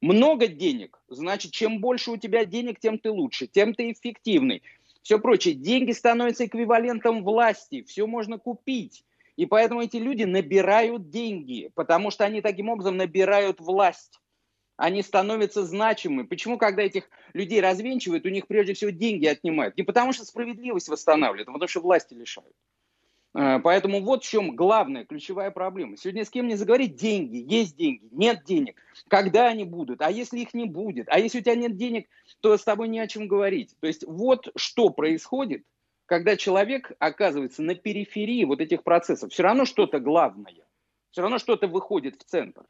Много 0.00 0.46
денег. 0.46 1.00
Значит, 1.08 1.52
чем 1.52 1.80
больше 1.80 2.10
у 2.10 2.16
тебя 2.16 2.44
денег, 2.44 2.80
тем 2.80 2.98
ты 2.98 3.10
лучше, 3.10 3.46
тем 3.46 3.74
ты 3.74 3.92
эффективный. 3.92 4.62
Все 5.02 5.18
прочее. 5.18 5.54
Деньги 5.54 5.92
становятся 5.92 6.46
эквивалентом 6.46 7.22
власти. 7.22 7.82
Все 7.82 8.06
можно 8.06 8.38
купить. 8.38 9.04
И 9.36 9.46
поэтому 9.46 9.82
эти 9.82 9.96
люди 9.96 10.24
набирают 10.24 11.10
деньги, 11.10 11.70
потому 11.74 12.10
что 12.10 12.24
они 12.24 12.40
таким 12.40 12.68
образом 12.68 12.96
набирают 12.96 13.60
власть 13.60 14.20
они 14.80 15.02
становятся 15.02 15.62
значимы. 15.64 16.26
Почему, 16.26 16.56
когда 16.56 16.82
этих 16.82 17.08
людей 17.34 17.60
развенчивают, 17.60 18.24
у 18.24 18.30
них 18.30 18.46
прежде 18.46 18.72
всего 18.72 18.90
деньги 18.90 19.26
отнимают? 19.26 19.76
Не 19.76 19.82
потому 19.82 20.14
что 20.14 20.24
справедливость 20.24 20.88
восстанавливают, 20.88 21.48
а 21.48 21.52
потому 21.52 21.68
что 21.68 21.80
власти 21.80 22.14
лишают. 22.14 22.56
А, 23.32 23.60
поэтому 23.60 24.02
вот 24.02 24.24
в 24.24 24.28
чем 24.28 24.56
главная, 24.56 25.04
ключевая 25.04 25.50
проблема. 25.50 25.96
Сегодня 25.96 26.24
с 26.24 26.30
кем 26.30 26.48
не 26.48 26.56
заговорить, 26.56 26.96
деньги, 26.96 27.44
есть 27.48 27.76
деньги, 27.76 28.08
нет 28.10 28.44
денег. 28.44 28.80
Когда 29.08 29.46
они 29.46 29.64
будут? 29.64 30.02
А 30.02 30.10
если 30.10 30.40
их 30.40 30.52
не 30.52 30.64
будет? 30.64 31.08
А 31.08 31.18
если 31.18 31.38
у 31.38 31.42
тебя 31.42 31.54
нет 31.54 31.76
денег, 31.76 32.08
то 32.40 32.56
с 32.56 32.64
тобой 32.64 32.88
не 32.88 32.98
о 32.98 33.06
чем 33.06 33.28
говорить. 33.28 33.76
То 33.80 33.86
есть 33.86 34.04
вот 34.06 34.50
что 34.56 34.90
происходит, 34.90 35.64
когда 36.06 36.36
человек 36.36 36.90
оказывается 36.98 37.62
на 37.62 37.76
периферии 37.76 38.44
вот 38.44 38.60
этих 38.60 38.82
процессов. 38.82 39.32
Все 39.32 39.44
равно 39.44 39.64
что-то 39.64 40.00
главное, 40.00 40.66
все 41.12 41.22
равно 41.22 41.38
что-то 41.38 41.68
выходит 41.68 42.20
в 42.20 42.24
центр. 42.24 42.64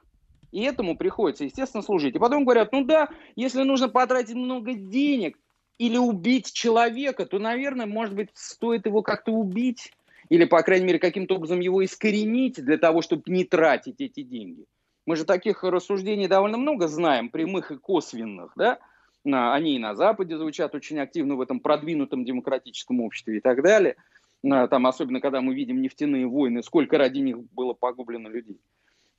И 0.52 0.62
этому 0.62 0.96
приходится, 0.96 1.44
естественно, 1.44 1.82
служить. 1.82 2.16
И 2.16 2.18
потом 2.18 2.44
говорят, 2.44 2.72
ну 2.72 2.84
да, 2.84 3.08
если 3.36 3.62
нужно 3.62 3.88
потратить 3.88 4.34
много 4.34 4.74
денег 4.74 5.38
или 5.78 5.96
убить 5.96 6.52
человека, 6.52 7.24
то, 7.24 7.38
наверное, 7.38 7.86
может 7.86 8.14
быть, 8.14 8.28
стоит 8.34 8.84
его 8.84 9.02
как-то 9.02 9.32
убить 9.32 9.92
или, 10.30 10.44
по 10.46 10.62
крайней 10.62 10.86
мере, 10.86 10.98
каким-то 10.98 11.34
образом 11.34 11.60
его 11.60 11.84
искоренить 11.84 12.64
для 12.64 12.78
того, 12.78 13.02
чтобы 13.02 13.24
не 13.26 13.44
тратить 13.44 14.00
эти 14.00 14.22
деньги. 14.22 14.64
Мы 15.04 15.16
же 15.16 15.24
таких 15.24 15.64
рассуждений 15.64 16.28
довольно 16.28 16.56
много 16.56 16.88
знаем, 16.88 17.28
прямых 17.28 17.72
и 17.72 17.76
косвенных, 17.76 18.52
да? 18.56 18.78
Они 19.24 19.76
и 19.76 19.78
на 19.78 19.94
Западе 19.94 20.38
звучат 20.38 20.74
очень 20.74 20.98
активно 20.98 21.34
в 21.34 21.40
этом 21.40 21.60
продвинутом 21.60 22.24
демократическом 22.24 23.00
обществе 23.00 23.38
и 23.38 23.40
так 23.40 23.62
далее. 23.62 23.96
Там, 24.42 24.86
особенно, 24.86 25.20
когда 25.20 25.42
мы 25.42 25.54
видим 25.54 25.82
нефтяные 25.82 26.26
войны, 26.26 26.62
сколько 26.62 26.96
ради 26.96 27.18
них 27.18 27.38
было 27.52 27.74
погублено 27.74 28.30
людей. 28.30 28.60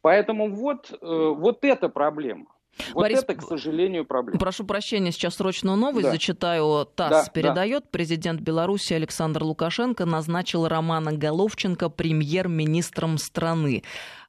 Поэтому 0.02 0.50
вот, 0.50 0.92
э, 0.92 0.96
вот 1.06 1.64
эта 1.64 1.90
проблема. 1.90 2.48
Вот 2.94 3.02
Борис, 3.02 3.20
это, 3.20 3.36
к 3.36 3.42
сожалению, 3.44 4.06
проблема. 4.06 4.40
Прошу 4.40 4.64
прощения, 4.64 5.12
сейчас 5.12 5.36
срочную 5.36 5.78
новость 5.78 6.06
да. 6.06 6.12
зачитаю. 6.12 6.86
ТАСС 6.96 7.26
да, 7.28 7.32
передает. 7.32 7.84
Да. 7.84 7.90
Президент 7.92 8.42
Беларуси 8.42 8.94
Александр 8.94 9.44
Лукашенко 9.44 10.06
назначил 10.06 10.68
Романа 10.68 11.12
Головченко 11.12 11.90
премьер-министром 11.90 13.18
страны 13.18 13.84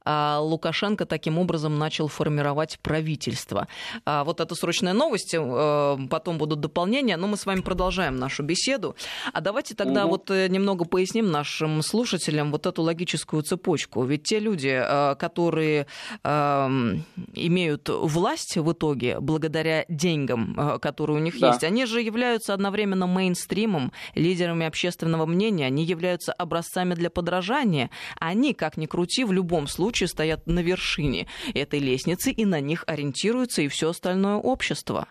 Лукашенко 0.05 1.07
таким 1.07 1.39
образом 1.39 1.79
начал 1.79 2.09
формировать 2.09 2.79
правительство. 2.83 3.69
А 4.05 4.25
вот 4.25 4.41
это 4.41 4.55
срочная 4.55 4.93
новость, 4.93 5.35
э, 5.35 5.99
потом 6.11 6.39
будут 6.39 6.61
дополнения, 6.61 7.17
но 7.17 7.27
мы 7.27 7.37
с 7.37 7.47
вами 7.47 7.61
продолжаем 7.61 8.17
нашу 8.17 8.43
беседу. 8.43 8.97
А 9.33 9.41
давайте 9.41 9.75
тогда 9.75 10.05
угу. 10.05 10.13
вот 10.13 10.31
э, 10.31 10.49
немного 10.49 10.85
поясним 10.85 11.31
нашим 11.31 11.83
слушателям 11.83 12.51
вот 12.51 12.67
эту 12.67 12.83
логическую 12.83 13.43
цепочку. 13.43 14.05
Ведь 14.05 14.25
те 14.25 14.39
люди, 14.39 14.83
э, 14.83 15.15
которые 15.17 15.87
эм, 16.25 17.05
имеют 17.35 17.89
власть 17.89 18.57
в 18.57 18.73
итоге 18.73 19.21
благодаря 19.21 19.85
деньгам, 19.89 20.79
которые 20.81 21.19
у 21.19 21.21
них 21.21 21.39
да. 21.39 21.49
есть, 21.49 21.65
они 21.65 21.87
же 21.87 22.01
являются 22.01 22.55
одновременно 22.55 23.07
мейнстримом, 23.07 23.93
лидерами 24.15 24.67
общественного 24.67 25.27
мнения, 25.27 25.67
они 25.67 25.85
являются 25.85 26.33
образцами 26.33 26.95
для 26.95 27.11
подражания. 27.11 27.91
Они, 28.19 28.55
как 28.55 28.77
ни 28.77 28.87
крути, 28.87 29.25
в 29.25 29.33
любом 29.33 29.67
случае 29.67 29.92
случае 29.93 30.09
стоят 30.09 30.47
на 30.47 30.61
вершине 30.61 31.27
этой 31.55 31.79
лестницы, 31.79 32.31
и 32.31 32.47
на 32.47 32.61
них 32.61 32.85
ориентируется 32.87 33.61
и 33.61 33.69
все 33.69 33.91
остальное 33.91 34.37
общество. 34.37 35.09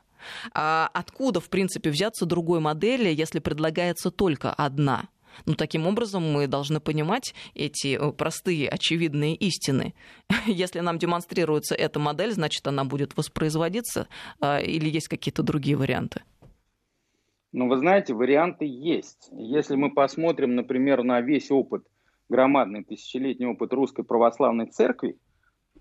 А 0.54 0.90
откуда, 0.94 1.40
в 1.40 1.50
принципе, 1.50 1.92
взяться 1.92 2.26
другой 2.26 2.60
модели, 2.60 3.10
если 3.10 3.40
предлагается 3.40 4.10
только 4.10 4.52
одна? 4.52 5.10
Ну, 5.46 5.54
таким 5.54 5.86
образом, 5.88 6.24
мы 6.24 6.48
должны 6.48 6.80
понимать 6.80 7.36
эти 7.54 7.96
э, 7.96 8.12
простые, 8.12 8.68
очевидные 8.68 9.36
истины. 9.36 9.94
Если 10.46 10.82
нам 10.82 10.98
демонстрируется 10.98 11.74
эта 11.74 12.00
модель, 12.00 12.32
значит, 12.32 12.68
она 12.68 12.84
будет 12.84 13.16
воспроизводиться 13.16 14.08
а, 14.42 14.60
или 14.60 14.90
есть 14.90 15.08
какие-то 15.08 15.42
другие 15.42 15.78
варианты? 15.78 16.22
Ну, 17.54 17.70
вы 17.70 17.78
знаете, 17.78 18.14
варианты 18.14 18.66
есть. 18.66 19.30
Если 19.32 19.76
мы 19.76 19.94
посмотрим, 19.94 20.56
например, 20.56 21.04
на 21.04 21.22
весь 21.22 21.50
опыт 21.50 21.84
громадный 22.32 22.84
тысячелетний 22.84 23.46
опыт 23.46 23.74
русской 23.74 24.04
православной 24.04 24.66
церкви, 24.68 25.20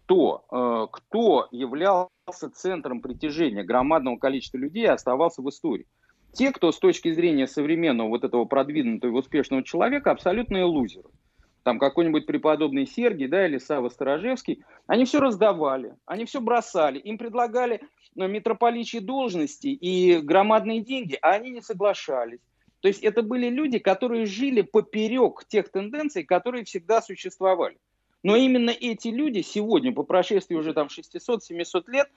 то 0.07 0.45
э, 0.51 0.87
кто 0.93 1.49
являлся 1.53 2.51
центром 2.53 3.01
притяжения 3.01 3.63
громадного 3.63 4.19
количества 4.19 4.59
людей 4.59 4.89
оставался 4.89 5.41
в 5.41 5.49
истории. 5.49 5.87
Те, 6.33 6.53
кто 6.53 6.73
с 6.73 6.79
точки 6.79 7.13
зрения 7.13 7.47
современного 7.47 8.09
вот 8.09 8.25
этого 8.25 8.45
продвинутого 8.45 9.13
и 9.13 9.15
успешного 9.15 9.63
человека 9.63 10.11
абсолютные 10.11 10.65
лузеры. 10.65 11.09
Там 11.63 11.79
какой-нибудь 11.79 12.27
преподобный 12.27 12.87
Сергий, 12.87 13.29
да, 13.29 13.47
или 13.47 13.59
Сава 13.59 13.89
Сторожевский, 13.89 14.65
они 14.87 15.05
все 15.05 15.21
раздавали, 15.21 15.95
они 16.07 16.25
все 16.25 16.41
бросали, 16.41 16.99
им 16.99 17.19
предлагали 17.19 17.81
ну, 18.15 18.27
митрополичьи 18.27 19.01
должности 19.01 19.69
и 19.69 20.19
громадные 20.21 20.81
деньги, 20.81 21.19
а 21.21 21.33
они 21.33 21.51
не 21.51 21.61
соглашались. 21.61 22.41
То 22.81 22.89
есть 22.89 23.03
это 23.03 23.23
были 23.23 23.49
люди, 23.49 23.79
которые 23.79 24.27
жили 24.27 24.63
поперек 24.63 25.45
тех 25.47 25.69
тенденций, 25.71 26.25
которые 26.25 26.65
всегда 26.65 27.03
существовали. 27.03 27.77
Но 28.23 28.37
именно 28.37 28.71
эти 28.71 29.09
люди 29.09 29.41
сегодня, 29.41 29.93
по 29.93 30.03
прошествии 30.03 30.55
уже 30.55 30.75
там 30.75 30.89
600-700 30.89 31.91
лет, 31.91 32.09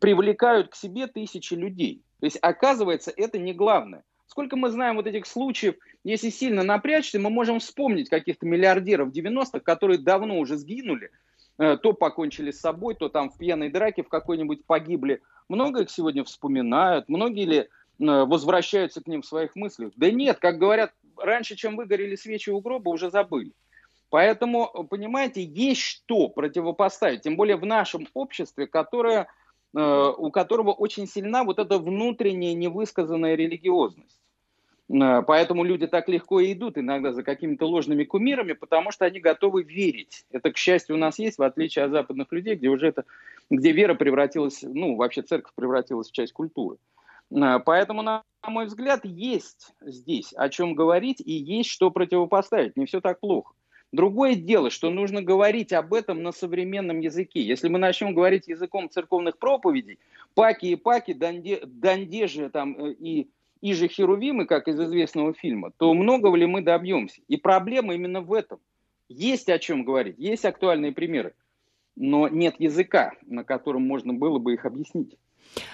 привлекают 0.00 0.68
к 0.68 0.74
себе 0.74 1.06
тысячи 1.06 1.54
людей. 1.54 2.02
То 2.20 2.26
есть, 2.26 2.38
оказывается, 2.40 3.12
это 3.16 3.38
не 3.38 3.52
главное. 3.52 4.04
Сколько 4.26 4.56
мы 4.56 4.70
знаем 4.70 4.96
вот 4.96 5.06
этих 5.06 5.26
случаев, 5.26 5.76
если 6.04 6.30
сильно 6.30 6.62
напрячься, 6.62 7.18
мы 7.18 7.30
можем 7.30 7.60
вспомнить 7.60 8.08
каких-то 8.08 8.46
миллиардеров 8.46 9.08
90-х, 9.08 9.60
которые 9.60 9.98
давно 9.98 10.38
уже 10.38 10.56
сгинули, 10.56 11.10
э, 11.58 11.76
то 11.78 11.92
покончили 11.92 12.50
с 12.50 12.60
собой, 12.60 12.94
то 12.94 13.08
там 13.08 13.30
в 13.30 13.38
пьяной 13.38 13.70
драке 13.70 14.02
в 14.02 14.08
какой-нибудь 14.08 14.64
погибли. 14.64 15.22
Много 15.48 15.82
их 15.82 15.90
сегодня 15.90 16.24
вспоминают, 16.24 17.08
многие 17.08 17.46
ли 17.46 17.68
возвращаются 17.98 19.02
к 19.02 19.06
ним 19.06 19.22
в 19.22 19.26
своих 19.26 19.56
мыслях? 19.56 19.92
Да 19.96 20.10
нет, 20.10 20.38
как 20.38 20.58
говорят, 20.58 20.92
раньше, 21.16 21.56
чем 21.56 21.76
выгорели 21.76 22.16
свечи 22.16 22.50
у 22.50 22.60
гроба, 22.60 22.90
уже 22.90 23.10
забыли. 23.10 23.52
Поэтому, 24.10 24.86
понимаете, 24.88 25.42
есть 25.42 25.82
что 25.82 26.28
противопоставить, 26.28 27.22
тем 27.22 27.36
более 27.36 27.56
в 27.56 27.66
нашем 27.66 28.08
обществе, 28.14 28.66
которое 28.66 29.28
Э, 29.74 30.12
у 30.16 30.30
которого 30.30 30.72
очень 30.72 31.06
сильна 31.06 31.44
вот 31.44 31.58
эта 31.58 31.78
внутренняя 31.78 32.54
невысказанная 32.54 33.34
религиозность. 33.34 34.18
Э, 34.88 35.22
поэтому 35.26 35.62
люди 35.62 35.86
так 35.86 36.08
легко 36.08 36.40
и 36.40 36.54
идут 36.54 36.78
иногда 36.78 37.12
за 37.12 37.22
какими-то 37.22 37.66
ложными 37.66 38.04
кумирами, 38.04 38.54
потому 38.54 38.92
что 38.92 39.04
они 39.04 39.20
готовы 39.20 39.62
верить. 39.64 40.24
Это, 40.30 40.52
к 40.52 40.56
счастью, 40.56 40.96
у 40.96 40.98
нас 40.98 41.18
есть, 41.18 41.36
в 41.36 41.42
отличие 41.42 41.84
от 41.84 41.90
западных 41.90 42.32
людей, 42.32 42.54
где 42.54 42.68
уже 42.68 42.88
это, 42.88 43.04
где 43.50 43.72
вера 43.72 43.94
превратилась, 43.94 44.62
ну, 44.62 44.96
вообще 44.96 45.20
церковь 45.20 45.52
превратилась 45.54 46.08
в 46.08 46.12
часть 46.12 46.32
культуры. 46.32 46.76
Э, 46.76 46.97
поэтому, 47.30 48.02
на 48.02 48.22
мой 48.46 48.66
взгляд, 48.66 49.04
есть 49.04 49.74
здесь 49.80 50.32
о 50.32 50.48
чем 50.48 50.74
говорить 50.74 51.20
и 51.20 51.32
есть 51.32 51.70
что 51.70 51.90
противопоставить. 51.90 52.76
Не 52.76 52.86
все 52.86 53.00
так 53.00 53.20
плохо. 53.20 53.54
Другое 53.90 54.34
дело, 54.34 54.68
что 54.68 54.90
нужно 54.90 55.22
говорить 55.22 55.72
об 55.72 55.94
этом 55.94 56.22
на 56.22 56.32
современном 56.32 57.00
языке. 57.00 57.40
Если 57.40 57.68
мы 57.68 57.78
начнем 57.78 58.14
говорить 58.14 58.46
языком 58.46 58.90
церковных 58.90 59.38
проповедей, 59.38 59.98
паки 60.34 60.66
и 60.66 60.76
паки, 60.76 61.14
данде, 61.14 61.62
дандежи 61.64 62.50
там, 62.50 62.76
э, 62.78 62.92
и, 62.92 63.30
и 63.62 63.72
же 63.72 63.88
херувимы, 63.88 64.44
как 64.44 64.68
из 64.68 64.78
известного 64.78 65.32
фильма, 65.32 65.72
то 65.78 65.94
многого 65.94 66.36
ли 66.36 66.44
мы 66.44 66.60
добьемся? 66.60 67.22
И 67.28 67.38
проблема 67.38 67.94
именно 67.94 68.20
в 68.20 68.34
этом. 68.34 68.58
Есть 69.08 69.48
о 69.48 69.58
чем 69.58 69.84
говорить, 69.84 70.16
есть 70.18 70.44
актуальные 70.44 70.92
примеры, 70.92 71.32
но 71.96 72.28
нет 72.28 72.56
языка, 72.58 73.14
на 73.22 73.42
котором 73.42 73.86
можно 73.86 74.12
было 74.12 74.38
бы 74.38 74.52
их 74.52 74.66
объяснить. 74.66 75.16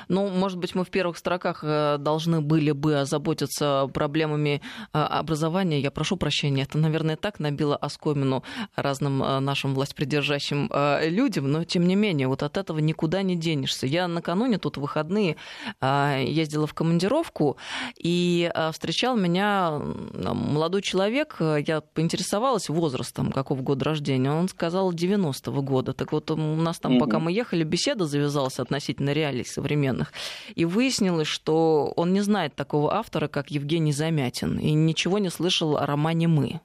Ну, 0.09 0.29
может 0.29 0.59
быть, 0.59 0.75
мы 0.75 0.85
в 0.85 0.91
первых 0.91 1.19
строках 1.19 1.61
э, 1.63 1.97
должны 1.99 2.41
были 2.41 2.73
бы 2.73 3.01
озаботиться 3.01 3.89
проблемами 3.93 4.61
э, 4.93 4.99
образования. 4.99 5.81
Я 5.81 5.91
прошу 5.91 6.17
прощения, 6.17 6.63
это, 6.63 6.79
наверное, 6.79 7.17
так 7.17 7.41
набило 7.41 7.77
оскомину 7.77 8.43
разным 8.77 9.23
э, 9.23 9.41
нашим 9.41 9.75
властьпридержащим 9.75 10.71
людям, 11.03 11.51
но, 11.51 11.65
тем 11.65 11.87
не 11.87 11.97
менее, 11.97 12.29
вот 12.29 12.43
от 12.43 12.57
этого 12.57 12.79
никуда 12.79 13.23
не 13.23 13.37
денешься. 13.37 13.87
Я 13.87 14.09
накануне 14.09 14.59
тут 14.59 14.77
выходные 14.77 15.37
ездила 15.81 16.67
в 16.67 16.75
командировку, 16.75 17.57
и 17.97 18.51
встречал 18.73 19.17
меня 19.17 19.81
молодой 20.13 20.83
человек, 20.83 21.37
я 21.41 21.81
поинтересовалась 21.81 22.69
возрастом, 22.69 23.33
какого 23.33 23.61
года 23.61 23.85
рождения, 23.85 24.31
он 24.31 24.49
сказал 24.49 24.93
90-го 24.93 25.63
года. 25.63 25.93
Так 25.93 26.13
вот, 26.13 26.31
у 26.31 26.37
нас 26.37 26.79
там, 26.79 26.99
пока 26.99 27.19
мы 27.19 27.33
ехали, 27.33 27.65
беседа 27.65 28.07
завязалась 28.07 28.59
относительно 28.59 29.11
реалий 29.11 29.45
современных. 29.65 30.13
И 30.55 30.65
выяснилось, 30.65 31.27
что 31.27 31.93
он 31.97 32.13
не 32.13 32.21
знает 32.21 32.55
такого 32.55 32.95
автора, 32.95 33.29
как 33.29 33.51
Евгений 33.51 33.93
Замятин, 33.93 34.59
и 34.59 34.73
ничего 34.73 35.19
не 35.19 35.31
слышал 35.31 35.77
о 35.77 35.87
романе 35.87 36.29
«Мы». 36.29 36.61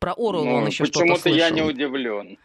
Про 0.00 0.12
Оруэлла 0.12 0.44
ну, 0.44 0.54
он 0.56 0.66
еще 0.66 0.86
что-то 0.86 1.06
слышал. 1.06 1.22
Почему-то 1.22 1.38
я 1.38 1.50
не 1.50 1.62
удивлен. 1.62 2.36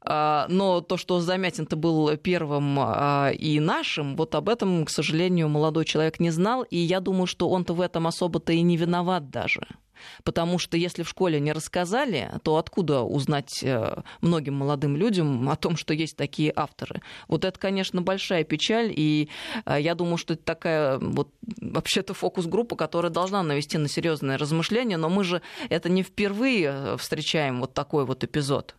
А, 0.00 0.46
но 0.48 0.80
то, 0.80 0.96
что 0.96 1.20
Замятин-то 1.20 1.76
был 1.76 2.16
первым 2.16 2.78
а, 2.78 3.30
и 3.30 3.60
нашим, 3.60 4.16
вот 4.16 4.34
об 4.34 4.48
этом, 4.48 4.84
к 4.86 4.90
сожалению, 4.90 5.48
молодой 5.48 5.84
человек 5.84 6.18
не 6.18 6.30
знал, 6.30 6.62
и 6.62 6.78
я 6.78 7.00
думаю, 7.00 7.26
что 7.26 7.48
он-то 7.50 7.74
в 7.74 7.80
этом 7.82 8.06
особо-то 8.06 8.52
и 8.52 8.62
не 8.62 8.76
виноват 8.76 9.30
даже. 9.30 9.66
Потому 10.22 10.58
что 10.58 10.76
если 10.76 11.02
в 11.02 11.08
школе 11.08 11.40
не 11.40 11.52
рассказали, 11.52 12.30
то 12.42 12.56
откуда 12.56 13.02
узнать 13.02 13.62
э, 13.62 14.02
многим 14.20 14.54
молодым 14.54 14.96
людям 14.96 15.48
о 15.48 15.56
том, 15.56 15.76
что 15.76 15.94
есть 15.94 16.16
такие 16.16 16.52
авторы? 16.54 17.02
Вот 17.28 17.44
это, 17.44 17.58
конечно, 17.58 18.02
большая 18.02 18.44
печаль, 18.44 18.92
и 18.94 19.28
э, 19.66 19.80
я 19.80 19.94
думаю, 19.94 20.16
что 20.16 20.34
это 20.34 20.44
такая 20.44 20.98
вот 20.98 21.28
вообще-то 21.60 22.14
фокус-группа, 22.14 22.76
которая 22.76 23.10
должна 23.10 23.42
навести 23.42 23.78
на 23.78 23.88
серьезное 23.88 24.38
размышление, 24.38 24.98
но 24.98 25.08
мы 25.08 25.24
же 25.24 25.42
это 25.68 25.88
не 25.88 26.02
впервые 26.02 26.72
э, 26.72 26.96
встречаем 26.96 27.60
вот 27.60 27.74
такой 27.74 28.04
вот 28.04 28.24
эпизод. 28.24 28.74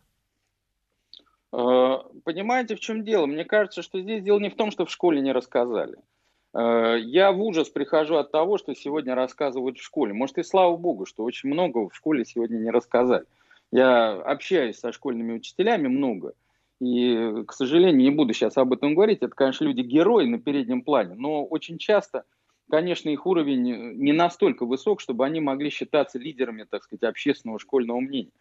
Понимаете, 2.26 2.74
в 2.74 2.80
чем 2.80 3.04
дело? 3.04 3.26
Мне 3.26 3.44
кажется, 3.44 3.82
что 3.82 4.00
здесь 4.00 4.22
дело 4.22 4.40
не 4.40 4.50
в 4.50 4.56
том, 4.56 4.72
что 4.72 4.84
в 4.84 4.90
школе 4.90 5.20
не 5.20 5.32
рассказали. 5.32 5.96
Э, 6.56 6.96
я 6.98 7.32
в 7.32 7.42
ужас 7.42 7.68
прихожу 7.68 8.16
от 8.16 8.30
того, 8.32 8.56
что 8.56 8.74
сегодня 8.74 9.14
рассказывают 9.14 9.78
в 9.78 9.82
школе. 9.82 10.14
Может, 10.14 10.38
и 10.38 10.42
слава 10.42 10.76
богу, 10.76 11.04
что 11.04 11.22
очень 11.22 11.50
много 11.50 11.88
в 11.88 11.94
школе 11.94 12.24
сегодня 12.24 12.56
не 12.56 12.70
рассказали. 12.70 13.26
Я 13.70 14.12
общаюсь 14.12 14.78
со 14.78 14.92
школьными 14.92 15.34
учителями 15.34 15.88
много. 15.88 16.32
И, 16.80 17.44
к 17.46 17.52
сожалению, 17.52 17.96
не 17.96 18.10
буду 18.10 18.32
сейчас 18.32 18.56
об 18.56 18.72
этом 18.72 18.94
говорить. 18.94 19.18
Это, 19.22 19.34
конечно, 19.34 19.64
люди-герои 19.64 20.26
на 20.26 20.38
переднем 20.38 20.82
плане. 20.82 21.14
Но 21.14 21.44
очень 21.44 21.78
часто, 21.78 22.24
конечно, 22.70 23.10
их 23.10 23.26
уровень 23.26 23.94
не 23.94 24.12
настолько 24.12 24.64
высок, 24.64 25.00
чтобы 25.00 25.26
они 25.26 25.40
могли 25.40 25.68
считаться 25.68 26.18
лидерами, 26.18 26.64
так 26.68 26.84
сказать, 26.84 27.02
общественного 27.02 27.58
школьного 27.58 28.00
мнения. 28.00 28.32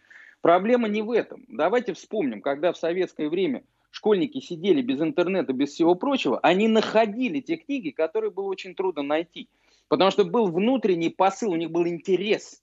Проблема 0.41 0.87
не 0.87 1.01
в 1.01 1.11
этом. 1.11 1.43
Давайте 1.47 1.93
вспомним, 1.93 2.41
когда 2.41 2.71
в 2.71 2.77
советское 2.77 3.29
время 3.29 3.63
школьники 3.95 4.41
сидели 4.41 4.81
без 4.81 5.01
интернета, 5.01 5.53
без 5.53 5.69
всего 5.69 5.95
прочего, 5.95 6.37
они 6.39 6.67
находили 6.67 7.39
те 7.39 7.55
книги, 7.55 7.91
которые 7.91 8.29
было 8.29 8.47
очень 8.47 8.75
трудно 8.75 9.03
найти. 9.03 9.47
Потому 9.87 10.11
что 10.11 10.25
был 10.25 10.47
внутренний 10.47 11.09
посыл, 11.09 11.51
у 11.51 11.55
них 11.55 11.71
был 11.71 11.87
интерес. 11.87 12.61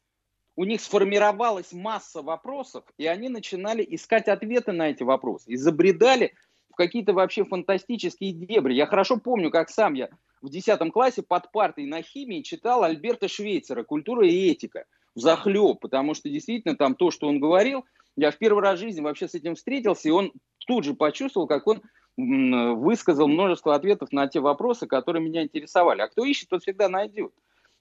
У 0.57 0.65
них 0.65 0.83
сформировалась 0.83 1.73
масса 1.73 2.21
вопросов, 2.21 2.85
и 2.99 3.07
они 3.07 3.31
начинали 3.31 3.87
искать 3.89 4.29
ответы 4.29 4.73
на 4.73 4.91
эти 4.91 5.03
вопросы. 5.05 5.53
И 5.53 5.57
в 5.57 6.75
какие-то 6.77 7.15
вообще 7.15 7.45
фантастические 7.45 8.33
дебри. 8.33 8.75
Я 8.75 8.87
хорошо 8.87 9.17
помню, 9.17 9.51
как 9.51 9.71
сам 9.71 9.95
я 9.95 10.11
в 10.43 10.51
10 10.51 10.93
классе 10.93 11.23
под 11.23 11.51
партой 11.51 11.87
на 11.87 12.03
химии 12.03 12.43
читал 12.43 12.83
Альберта 12.83 13.29
Швейцера 13.29 13.85
«Культура 13.85 14.27
и 14.27 14.51
этика» 14.51 14.85
в 15.15 15.21
захлеб, 15.21 15.81
потому 15.81 16.13
что 16.13 16.29
действительно 16.29 16.77
там 16.77 16.95
то, 16.95 17.11
что 17.11 17.29
он 17.29 17.41
говорил, 17.41 17.87
я 18.17 18.31
в 18.31 18.39
первый 18.39 18.63
раз 18.63 18.79
в 18.79 18.83
жизни 18.83 19.01
вообще 19.01 19.29
с 19.29 19.35
этим 19.35 19.55
встретился, 19.55 20.09
и 20.09 20.13
он 20.13 20.33
тут 20.67 20.85
же 20.85 20.95
почувствовал, 20.95 21.47
как 21.47 21.67
он 21.67 21.83
высказал 22.17 23.27
множество 23.27 23.75
ответов 23.75 24.13
на 24.13 24.29
те 24.29 24.41
вопросы, 24.41 24.87
которые 24.87 25.25
меня 25.25 25.43
интересовали. 25.43 26.03
А 26.03 26.09
кто 26.09 26.25
ищет, 26.25 26.51
тот 26.51 26.63
всегда 26.63 26.89
найдет. 26.89 27.33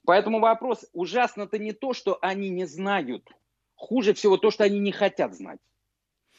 Поэтому 0.06 0.40
вопрос, 0.40 0.86
ужасно-то 0.94 1.58
не 1.58 1.74
то, 1.74 1.94
что 1.94 2.18
они 2.22 2.50
не 2.50 2.66
знают. 2.66 3.30
Хуже 3.76 4.14
всего 4.14 4.38
то, 4.38 4.50
что 4.50 4.64
они 4.64 4.80
не 4.80 4.92
хотят 4.92 5.36
знать. 5.36 5.60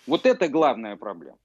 Вот 0.07 0.26
это 0.26 0.48
главная 0.48 0.96
проблема. 0.96 1.38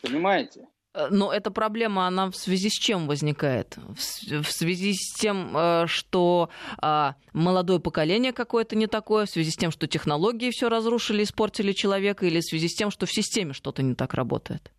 Понимаете? 0.00 0.68
Э, 0.94 1.08
но 1.10 1.32
эта 1.32 1.50
проблема, 1.50 2.06
она 2.06 2.30
в 2.30 2.36
связи 2.36 2.68
с 2.68 2.72
чем 2.72 3.06
возникает? 3.06 3.76
В 3.76 4.50
связи 4.50 4.94
с 4.94 5.14
тем, 5.14 5.56
э, 5.56 5.86
что 5.86 6.50
а, 6.78 7.14
молодое 7.32 7.80
поколение 7.80 8.32
какое-то 8.32 8.76
не 8.76 8.86
такое, 8.86 9.26
в 9.26 9.30
связи 9.30 9.50
с 9.50 9.56
тем, 9.56 9.70
что 9.70 9.86
технологии 9.86 10.50
все 10.50 10.68
разрушили, 10.68 11.22
испортили 11.22 11.72
человека, 11.72 12.26
или 12.26 12.40
в 12.40 12.44
связи 12.44 12.68
с 12.68 12.74
тем, 12.74 12.90
что 12.90 13.06
в 13.06 13.12
системе 13.12 13.52
что-то 13.52 13.82
не 13.82 13.94
так 13.94 14.14
работает? 14.14 14.72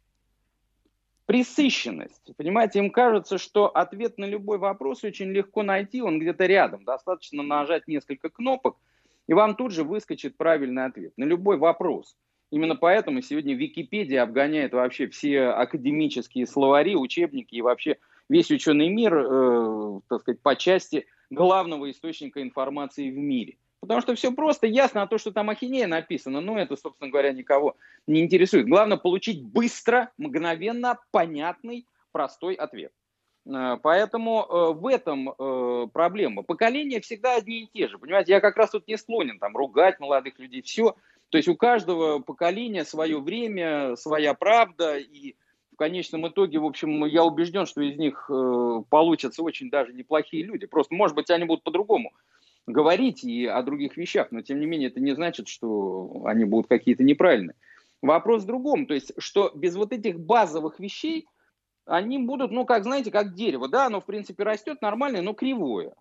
Присыщенность. 1.25 2.35
Понимаете, 2.35 2.79
им 2.79 2.91
кажется, 2.91 3.37
что 3.37 3.69
ответ 3.69 4.17
на 4.17 4.25
любой 4.25 4.57
вопрос 4.57 5.05
очень 5.05 5.29
легко 5.29 5.63
найти, 5.63 6.01
он 6.01 6.19
где-то 6.19 6.45
рядом. 6.45 6.83
Достаточно 6.83 7.41
нажать 7.41 7.87
несколько 7.87 8.29
кнопок, 8.29 8.77
и 9.27 9.33
вам 9.33 9.55
тут 9.55 9.71
же 9.71 9.85
выскочит 9.85 10.35
правильный 10.35 10.83
ответ 10.83 11.13
на 11.15 11.23
любой 11.23 11.57
вопрос. 11.57 12.17
Именно 12.51 12.75
поэтому 12.75 13.21
сегодня 13.21 13.55
Википедия 13.55 14.21
обгоняет 14.21 14.73
вообще 14.73 15.07
все 15.07 15.43
академические 15.47 16.45
словари, 16.45 16.95
учебники 16.95 17.55
и 17.55 17.61
вообще 17.61 17.97
весь 18.27 18.51
ученый 18.51 18.89
мир, 18.89 19.15
э, 19.17 19.99
так 20.09 20.21
сказать, 20.21 20.41
по 20.41 20.55
части 20.55 21.05
главного 21.29 21.89
источника 21.89 22.41
информации 22.41 23.09
в 23.09 23.17
мире. 23.17 23.57
Потому 23.79 24.01
что 24.01 24.13
все 24.15 24.31
просто, 24.31 24.67
ясно, 24.67 25.01
а 25.01 25.07
то, 25.07 25.17
что 25.17 25.31
там 25.31 25.49
ахинея 25.49 25.87
написано, 25.87 26.39
ну, 26.39 26.57
это, 26.57 26.75
собственно 26.75 27.09
говоря, 27.09 27.31
никого 27.31 27.77
не 28.05 28.21
интересует. 28.21 28.67
Главное 28.67 28.97
получить 28.97 29.43
быстро, 29.43 30.11
мгновенно, 30.17 30.99
понятный, 31.11 31.87
простой 32.11 32.53
ответ. 32.53 32.91
Э, 33.45 33.77
поэтому 33.81 34.43
э, 34.43 34.73
в 34.73 34.85
этом 34.87 35.29
э, 35.29 35.87
проблема. 35.91 36.43
Поколения 36.43 36.99
всегда 37.01 37.37
одни 37.37 37.63
и 37.63 37.67
те 37.67 37.87
же. 37.87 37.97
Понимаете, 37.97 38.33
я 38.33 38.39
как 38.39 38.57
раз 38.57 38.71
тут 38.71 38.87
не 38.87 38.97
склонен 38.97 39.39
там 39.39 39.55
ругать 39.57 39.99
молодых 39.99 40.37
людей. 40.37 40.61
Все 40.61 40.95
то 41.31 41.37
есть 41.37 41.47
у 41.47 41.55
каждого 41.55 42.19
поколения 42.19 42.83
свое 42.83 43.19
время, 43.19 43.95
своя 43.95 44.33
правда, 44.33 44.97
и 44.97 45.35
в 45.71 45.77
конечном 45.77 46.27
итоге, 46.27 46.59
в 46.59 46.65
общем, 46.65 47.05
я 47.05 47.23
убежден, 47.23 47.65
что 47.65 47.81
из 47.81 47.97
них 47.97 48.29
э, 48.29 48.83
получатся 48.89 49.41
очень 49.41 49.69
даже 49.69 49.93
неплохие 49.93 50.43
люди. 50.43 50.67
Просто, 50.67 50.93
может 50.93 51.15
быть, 51.15 51.29
они 51.29 51.45
будут 51.45 51.63
по-другому 51.63 52.11
говорить 52.67 53.23
и 53.23 53.45
о 53.45 53.63
других 53.63 53.95
вещах, 53.95 54.27
но 54.31 54.41
тем 54.41 54.59
не 54.59 54.65
менее 54.65 54.89
это 54.89 54.99
не 54.99 55.13
значит, 55.15 55.47
что 55.47 56.23
они 56.25 56.43
будут 56.43 56.67
какие-то 56.67 57.03
неправильные. 57.03 57.55
Вопрос 58.01 58.43
в 58.43 58.47
другом, 58.47 58.85
то 58.85 58.93
есть, 58.93 59.13
что 59.17 59.51
без 59.55 59.75
вот 59.75 59.93
этих 59.93 60.19
базовых 60.19 60.79
вещей 60.79 61.27
они 61.85 62.17
будут, 62.17 62.51
ну, 62.51 62.65
как, 62.65 62.83
знаете, 62.83 63.09
как 63.09 63.35
дерево, 63.35 63.69
да, 63.69 63.85
оно, 63.85 64.01
в 64.01 64.05
принципе, 64.05 64.43
растет 64.43 64.81
нормально, 64.81 65.21
но 65.21 65.33
кривое. 65.33 65.93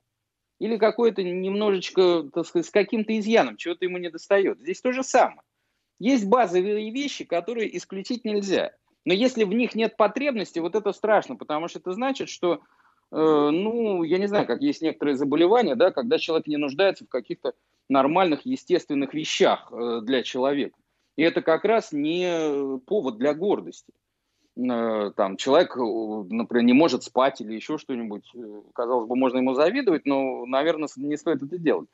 Или 0.61 0.77
какое-то 0.77 1.23
немножечко, 1.23 2.29
так 2.33 2.47
сказать, 2.47 2.67
с 2.67 2.71
каким-то 2.71 3.19
изъяном, 3.19 3.57
чего-то 3.57 3.87
ему 3.87 3.99
не 3.99 4.11
достает. 4.11 4.61
Здесь 4.61 4.81
то 4.81 4.93
же 4.93 5.03
самое. 5.03 5.43
Есть 5.99 6.27
базовые 6.27 6.91
вещи, 6.91 7.25
которые 7.25 7.77
исключить 7.77 8.25
нельзя. 8.25 8.73
Но 9.05 9.15
если 9.15 9.45
в 9.45 9.53
них 9.53 9.75
нет 9.75 9.97
потребности, 9.97 10.59
вот 10.59 10.75
это 10.75 10.93
страшно, 10.93 11.37
потому 11.37 11.69
что 11.69 11.79
это 11.79 11.93
значит, 11.93 12.29
что, 12.29 12.55
э, 12.55 12.59
ну, 13.11 14.03
я 14.03 14.19
не 14.19 14.27
знаю, 14.27 14.47
как 14.47 14.61
есть 14.61 14.83
некоторые 14.83 15.17
заболевания, 15.17 15.75
да, 15.75 15.91
когда 15.91 16.19
человек 16.19 16.47
не 16.47 16.59
нуждается 16.59 17.05
в 17.07 17.09
каких-то 17.09 17.55
нормальных, 17.89 18.45
естественных 18.45 19.15
вещах 19.15 19.73
э, 19.73 20.01
для 20.03 20.23
человека. 20.23 20.77
И 21.17 21.23
это 21.23 21.43
как 21.43 21.65
раз 21.65 21.93
не 21.93 22.79
повод 22.81 23.17
для 23.17 23.35
гордости. 23.35 23.93
Э, 24.69 25.13
там 25.17 25.37
человек, 25.37 25.77
например, 25.77 26.65
не 26.65 26.73
может 26.73 27.03
спать 27.05 27.41
или 27.41 27.55
еще 27.55 27.79
что-нибудь, 27.79 28.31
э, 28.35 28.63
казалось 28.75 29.07
бы, 29.07 29.17
можно 29.17 29.39
ему 29.39 29.55
завидовать, 29.55 30.07
но, 30.07 30.45
наверное, 30.47 30.89
не 30.97 31.17
стоит 31.17 31.43
это 31.43 31.59
делать. 31.59 31.89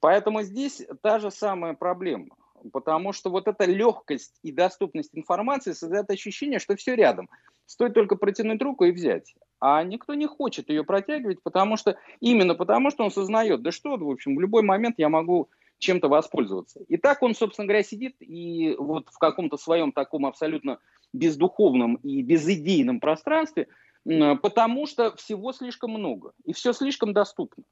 Поэтому 0.00 0.42
здесь 0.42 0.82
та 1.02 1.18
же 1.18 1.30
самая 1.30 1.74
проблема. 1.74 2.36
Потому 2.72 3.12
что 3.12 3.30
вот 3.30 3.46
эта 3.46 3.66
легкость 3.66 4.38
и 4.42 4.50
доступность 4.50 5.10
информации 5.12 5.72
создает 5.72 6.10
ощущение, 6.10 6.58
что 6.58 6.74
все 6.74 6.96
рядом. 6.96 7.28
Стоит 7.66 7.94
только 7.94 8.16
протянуть 8.16 8.62
руку 8.62 8.84
и 8.84 8.90
взять. 8.90 9.34
А 9.60 9.82
никто 9.84 10.14
не 10.14 10.26
хочет 10.26 10.68
ее 10.68 10.82
протягивать, 10.82 11.42
потому 11.42 11.76
что 11.76 11.96
именно 12.20 12.54
потому, 12.54 12.90
что 12.90 13.04
он 13.04 13.10
сознает, 13.10 13.62
да 13.62 13.70
что, 13.70 13.96
в 13.96 14.10
общем, 14.10 14.34
в 14.34 14.40
любой 14.40 14.62
момент 14.62 14.96
я 14.98 15.08
могу 15.08 15.48
чем-то 15.78 16.08
воспользоваться. 16.08 16.80
И 16.88 16.96
так 16.96 17.22
он, 17.22 17.34
собственно 17.34 17.66
говоря, 17.66 17.82
сидит 17.82 18.16
и 18.20 18.74
вот 18.78 19.08
в 19.10 19.18
каком-то 19.18 19.56
своем 19.56 19.92
таком 19.92 20.26
абсолютно 20.26 20.78
бездуховном 21.12 21.96
и 21.96 22.22
безидейном 22.22 23.00
пространстве, 23.00 23.68
потому 24.04 24.86
что 24.86 25.14
всего 25.16 25.52
слишком 25.52 25.92
много 25.92 26.32
и 26.44 26.52
все 26.52 26.72
слишком 26.72 27.12
доступно. 27.12 27.64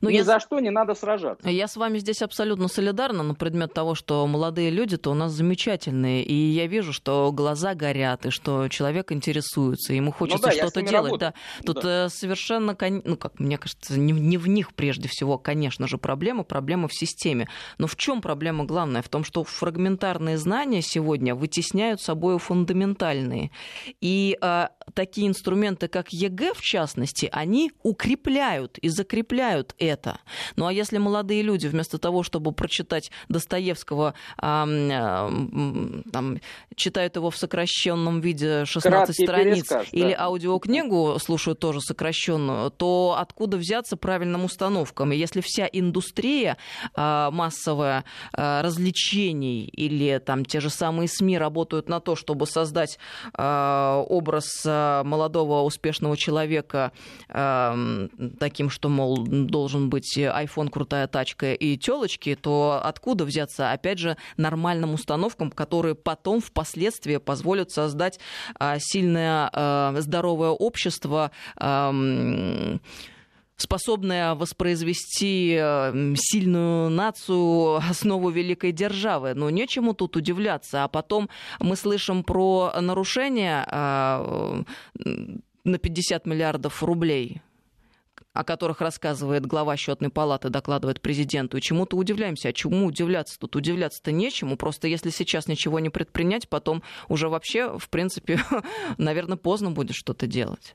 Но 0.00 0.10
Ни 0.10 0.16
я... 0.16 0.24
за 0.24 0.40
что 0.40 0.60
не 0.60 0.70
надо 0.70 0.94
сражаться. 0.94 1.48
Я 1.48 1.68
с 1.68 1.76
вами 1.76 1.98
здесь 1.98 2.22
абсолютно 2.22 2.68
солидарна 2.68 3.22
на 3.22 3.34
предмет 3.34 3.72
того, 3.72 3.94
что 3.94 4.26
молодые 4.26 4.70
люди-то 4.70 5.10
у 5.10 5.14
нас 5.14 5.32
замечательные. 5.32 6.22
И 6.22 6.34
я 6.34 6.66
вижу, 6.66 6.92
что 6.92 7.30
глаза 7.32 7.74
горят, 7.74 8.26
и 8.26 8.30
что 8.30 8.68
человек 8.68 9.12
интересуется, 9.12 9.92
ему 9.92 10.06
ну 10.06 10.12
хочется 10.12 10.48
ну 10.48 10.52
да, 10.54 10.58
что-то 10.58 10.82
делать. 10.82 11.18
Да. 11.18 11.34
Тут 11.64 11.82
да. 11.82 12.06
Э, 12.06 12.08
совершенно, 12.08 12.76
ну 13.04 13.16
как 13.16 13.38
мне 13.38 13.58
кажется, 13.58 13.98
не, 13.98 14.12
не 14.12 14.36
в 14.38 14.48
них 14.48 14.74
прежде 14.74 15.08
всего, 15.08 15.38
конечно 15.38 15.86
же, 15.86 15.98
проблема, 15.98 16.44
проблема 16.44 16.88
в 16.88 16.94
системе. 16.94 17.48
Но 17.78 17.86
в 17.86 17.96
чем 17.96 18.20
проблема 18.20 18.64
главная? 18.64 19.02
В 19.02 19.08
том, 19.08 19.24
что 19.24 19.44
фрагментарные 19.44 20.38
знания 20.38 20.82
сегодня 20.82 21.34
вытесняют 21.34 22.00
собой 22.00 22.38
фундаментальные. 22.38 23.50
И 24.00 24.36
а, 24.40 24.70
такие 24.94 25.28
инструменты, 25.28 25.88
как 25.88 26.12
ЕГЭ, 26.12 26.54
в 26.54 26.60
частности, 26.62 27.28
они 27.32 27.70
укрепляют 27.82 28.78
и 28.78 28.88
закрепляют 28.88 29.61
это. 29.78 30.20
Ну 30.56 30.66
а 30.66 30.72
если 30.72 30.98
молодые 30.98 31.42
люди 31.42 31.66
вместо 31.66 31.98
того, 31.98 32.22
чтобы 32.22 32.52
прочитать 32.52 33.10
Достоевского, 33.28 34.14
там, 34.38 36.40
читают 36.74 37.16
его 37.16 37.30
в 37.30 37.36
сокращенном 37.36 38.20
виде 38.20 38.64
16 38.64 38.92
Краткий 38.92 39.24
страниц 39.24 39.68
пересказ, 39.68 39.88
или 39.92 40.12
да. 40.12 40.24
аудиокнигу 40.24 41.18
слушают 41.20 41.58
тоже 41.58 41.80
сокращенную, 41.80 42.70
то 42.70 43.16
откуда 43.18 43.56
взяться 43.56 43.96
правильным 43.96 44.44
установкам? 44.44 45.12
И 45.12 45.16
если 45.16 45.40
вся 45.40 45.68
индустрия 45.70 46.56
э, 46.96 47.28
массовая 47.30 48.04
э, 48.36 48.60
развлечений 48.62 49.64
или 49.64 50.18
там 50.18 50.44
те 50.44 50.60
же 50.60 50.70
самые 50.70 51.08
СМИ 51.08 51.38
работают 51.38 51.88
на 51.88 52.00
то, 52.00 52.16
чтобы 52.16 52.46
создать 52.46 52.98
э, 53.36 54.04
образ 54.08 54.64
молодого 54.64 55.62
успешного 55.62 56.16
человека 56.16 56.92
таким, 57.28 58.70
что, 58.70 58.88
мол, 58.88 59.26
должен 59.52 59.88
быть 59.88 60.18
iPhone, 60.18 60.68
крутая 60.68 61.06
тачка 61.06 61.52
и 61.52 61.76
телочки, 61.76 62.34
то 62.34 62.80
откуда 62.82 63.24
взяться, 63.24 63.70
опять 63.70 64.00
же, 64.00 64.16
нормальным 64.36 64.94
установкам, 64.94 65.52
которые 65.52 65.94
потом, 65.94 66.40
впоследствии 66.40 67.18
позволят 67.18 67.70
создать 67.70 68.18
э, 68.58 68.78
сильное, 68.80 69.48
э, 69.52 69.94
здоровое 70.00 70.50
общество, 70.50 71.30
способная 73.56 74.34
воспроизвести 74.34 75.54
сильную 76.16 76.90
нацию, 76.90 77.76
основу 77.76 78.30
великой 78.30 78.72
державы. 78.72 79.34
Но 79.34 79.50
нечему 79.50 79.94
тут 79.94 80.16
удивляться. 80.16 80.84
А 80.84 80.88
потом 80.88 81.28
мы 81.60 81.76
слышим 81.76 82.24
про 82.24 82.72
нарушения 82.80 83.64
на 85.64 85.78
50 85.78 86.26
миллиардов 86.26 86.82
рублей 86.82 87.40
о 88.32 88.44
которых 88.44 88.80
рассказывает 88.80 89.46
глава 89.46 89.76
счетной 89.76 90.10
палаты, 90.10 90.48
докладывает 90.48 91.00
президенту, 91.00 91.58
и 91.58 91.60
чему-то 91.60 91.96
удивляемся. 91.96 92.48
А 92.48 92.52
чему 92.52 92.86
удивляться? 92.86 93.38
Тут 93.38 93.56
удивляться-то 93.56 94.12
нечему. 94.12 94.56
Просто 94.56 94.88
если 94.88 95.10
сейчас 95.10 95.48
ничего 95.48 95.80
не 95.80 95.90
предпринять, 95.90 96.48
потом 96.48 96.82
уже 97.08 97.28
вообще, 97.28 97.78
в 97.78 97.88
принципе, 97.90 98.38
наверное, 98.98 99.36
поздно 99.36 99.70
будет 99.70 99.94
что-то 99.94 100.26
делать. 100.26 100.74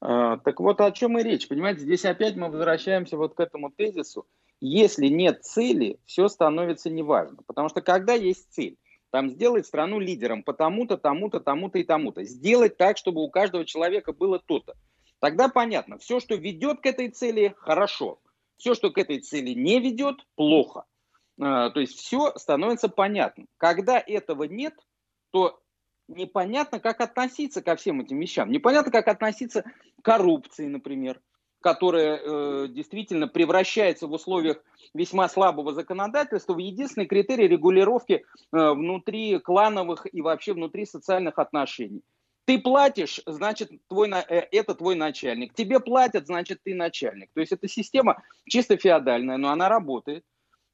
А, 0.00 0.38
так 0.38 0.60
вот 0.60 0.80
о 0.80 0.90
чем 0.90 1.18
и 1.18 1.22
речь. 1.22 1.48
Понимаете, 1.48 1.80
здесь 1.82 2.04
опять 2.04 2.36
мы 2.36 2.50
возвращаемся 2.50 3.16
вот 3.16 3.34
к 3.34 3.40
этому 3.40 3.70
тезису. 3.70 4.26
Если 4.60 5.06
нет 5.06 5.44
цели, 5.44 5.98
все 6.06 6.28
становится 6.28 6.90
неважно. 6.90 7.38
Потому 7.46 7.68
что 7.68 7.82
когда 7.82 8.14
есть 8.14 8.52
цель, 8.52 8.78
там 9.10 9.30
сделать 9.30 9.66
страну 9.66 9.98
лидером 9.98 10.42
по 10.42 10.52
тому-то, 10.52 10.96
тому-то, 10.96 11.40
тому-то 11.40 11.78
и 11.78 11.84
тому-то. 11.84 12.24
Сделать 12.24 12.76
так, 12.76 12.96
чтобы 12.96 13.22
у 13.22 13.30
каждого 13.30 13.64
человека 13.64 14.12
было 14.12 14.38
то-то. 14.38 14.74
Тогда 15.20 15.48
понятно, 15.48 15.98
все, 15.98 16.20
что 16.20 16.34
ведет 16.34 16.80
к 16.80 16.86
этой 16.86 17.08
цели, 17.08 17.54
хорошо. 17.58 18.18
Все, 18.56 18.74
что 18.74 18.90
к 18.90 18.98
этой 18.98 19.20
цели 19.20 19.50
не 19.50 19.80
ведет, 19.80 20.16
плохо. 20.34 20.84
А, 21.40 21.70
то 21.70 21.80
есть 21.80 21.98
все 21.98 22.32
становится 22.36 22.88
понятным. 22.88 23.48
Когда 23.56 24.02
этого 24.04 24.44
нет, 24.44 24.74
то 25.30 25.60
непонятно, 26.08 26.80
как 26.80 27.00
относиться 27.00 27.62
ко 27.62 27.76
всем 27.76 28.00
этим 28.00 28.18
вещам. 28.20 28.50
Непонятно, 28.50 28.90
как 28.90 29.08
относиться 29.08 29.62
к 29.62 30.04
коррупции, 30.04 30.66
например, 30.66 31.20
которая 31.60 32.20
э, 32.22 32.68
действительно 32.68 33.28
превращается 33.28 34.06
в 34.06 34.12
условиях 34.12 34.62
весьма 34.94 35.28
слабого 35.28 35.72
законодательства 35.72 36.54
в 36.54 36.58
единственный 36.58 37.06
критерий 37.06 37.48
регулировки 37.48 38.24
э, 38.52 38.70
внутри 38.72 39.38
клановых 39.38 40.06
и 40.12 40.20
вообще 40.20 40.52
внутри 40.52 40.86
социальных 40.86 41.38
отношений. 41.38 42.02
Ты 42.46 42.60
платишь, 42.60 43.20
значит, 43.26 43.70
твой, 43.88 44.08
э, 44.08 44.46
это 44.52 44.74
твой 44.76 44.94
начальник. 44.94 45.52
Тебе 45.52 45.80
платят, 45.80 46.26
значит, 46.26 46.60
ты 46.62 46.74
начальник. 46.74 47.28
То 47.34 47.40
есть 47.40 47.52
эта 47.52 47.66
система 47.66 48.22
чисто 48.48 48.76
феодальная, 48.76 49.36
но 49.36 49.50
она 49.50 49.68
работает. 49.68 50.24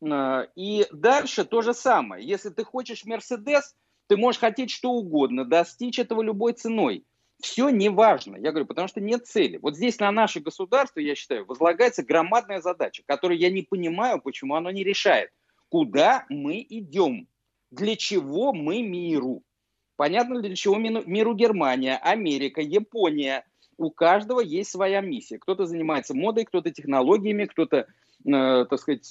Э, 0.04 0.48
и 0.54 0.86
дальше 0.92 1.44
то 1.44 1.62
же 1.62 1.72
самое. 1.72 2.26
Если 2.26 2.50
ты 2.50 2.62
хочешь 2.62 3.06
Мерседес, 3.06 3.74
ты 4.06 4.18
можешь 4.18 4.40
хотеть 4.40 4.70
что 4.70 4.90
угодно, 4.90 5.46
достичь 5.46 5.98
этого 5.98 6.20
любой 6.20 6.52
ценой. 6.52 7.06
Все 7.40 7.70
не 7.70 7.88
важно. 7.88 8.36
Я 8.36 8.50
говорю, 8.50 8.66
потому 8.66 8.86
что 8.86 9.00
нет 9.00 9.26
цели. 9.26 9.56
Вот 9.56 9.74
здесь 9.74 9.98
на 9.98 10.12
наше 10.12 10.40
государство, 10.40 11.00
я 11.00 11.14
считаю, 11.14 11.46
возлагается 11.46 12.02
громадная 12.04 12.60
задача, 12.60 13.02
которую 13.06 13.38
я 13.38 13.50
не 13.50 13.62
понимаю, 13.62 14.20
почему 14.20 14.56
оно 14.56 14.70
не 14.70 14.84
решает. 14.84 15.30
Куда 15.70 16.26
мы 16.28 16.64
идем? 16.68 17.28
Для 17.70 17.96
чего 17.96 18.52
мы 18.52 18.82
миру? 18.82 19.42
Понятно, 20.02 20.40
для 20.40 20.56
чего 20.56 20.78
миру 20.78 21.32
Германия, 21.32 21.96
Америка, 21.96 22.60
Япония. 22.60 23.44
У 23.76 23.90
каждого 23.90 24.40
есть 24.40 24.70
своя 24.70 25.00
миссия. 25.00 25.38
Кто-то 25.38 25.64
занимается 25.64 26.12
модой, 26.12 26.44
кто-то 26.44 26.72
технологиями, 26.72 27.44
кто-то 27.44 27.86
Э, 28.24 28.66
так 28.70 28.78
сказать, 28.78 29.10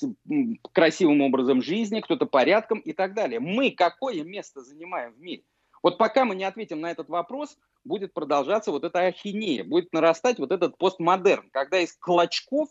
красивым 0.72 1.22
образом 1.22 1.62
жизни, 1.62 2.00
кто-то 2.00 2.26
порядком 2.26 2.80
и 2.80 2.94
так 2.94 3.14
далее. 3.14 3.40
Мы 3.40 3.72
какое 3.72 4.24
место 4.24 4.62
занимаем 4.62 5.14
в 5.14 5.20
мире? 5.20 5.44
Вот 5.84 5.98
пока 5.98 6.24
мы 6.24 6.36
не 6.36 6.46
ответим 6.46 6.80
на 6.80 6.92
этот 6.92 7.10
вопрос, 7.10 7.58
будет 7.84 8.14
продолжаться 8.14 8.72
вот 8.72 8.84
эта 8.84 9.00
ахинея, 9.00 9.64
будет 9.64 9.92
нарастать 9.92 10.40
вот 10.40 10.52
этот 10.52 10.78
постмодерн, 10.78 11.50
когда 11.52 11.80
из 11.80 11.94
клочков 11.94 12.70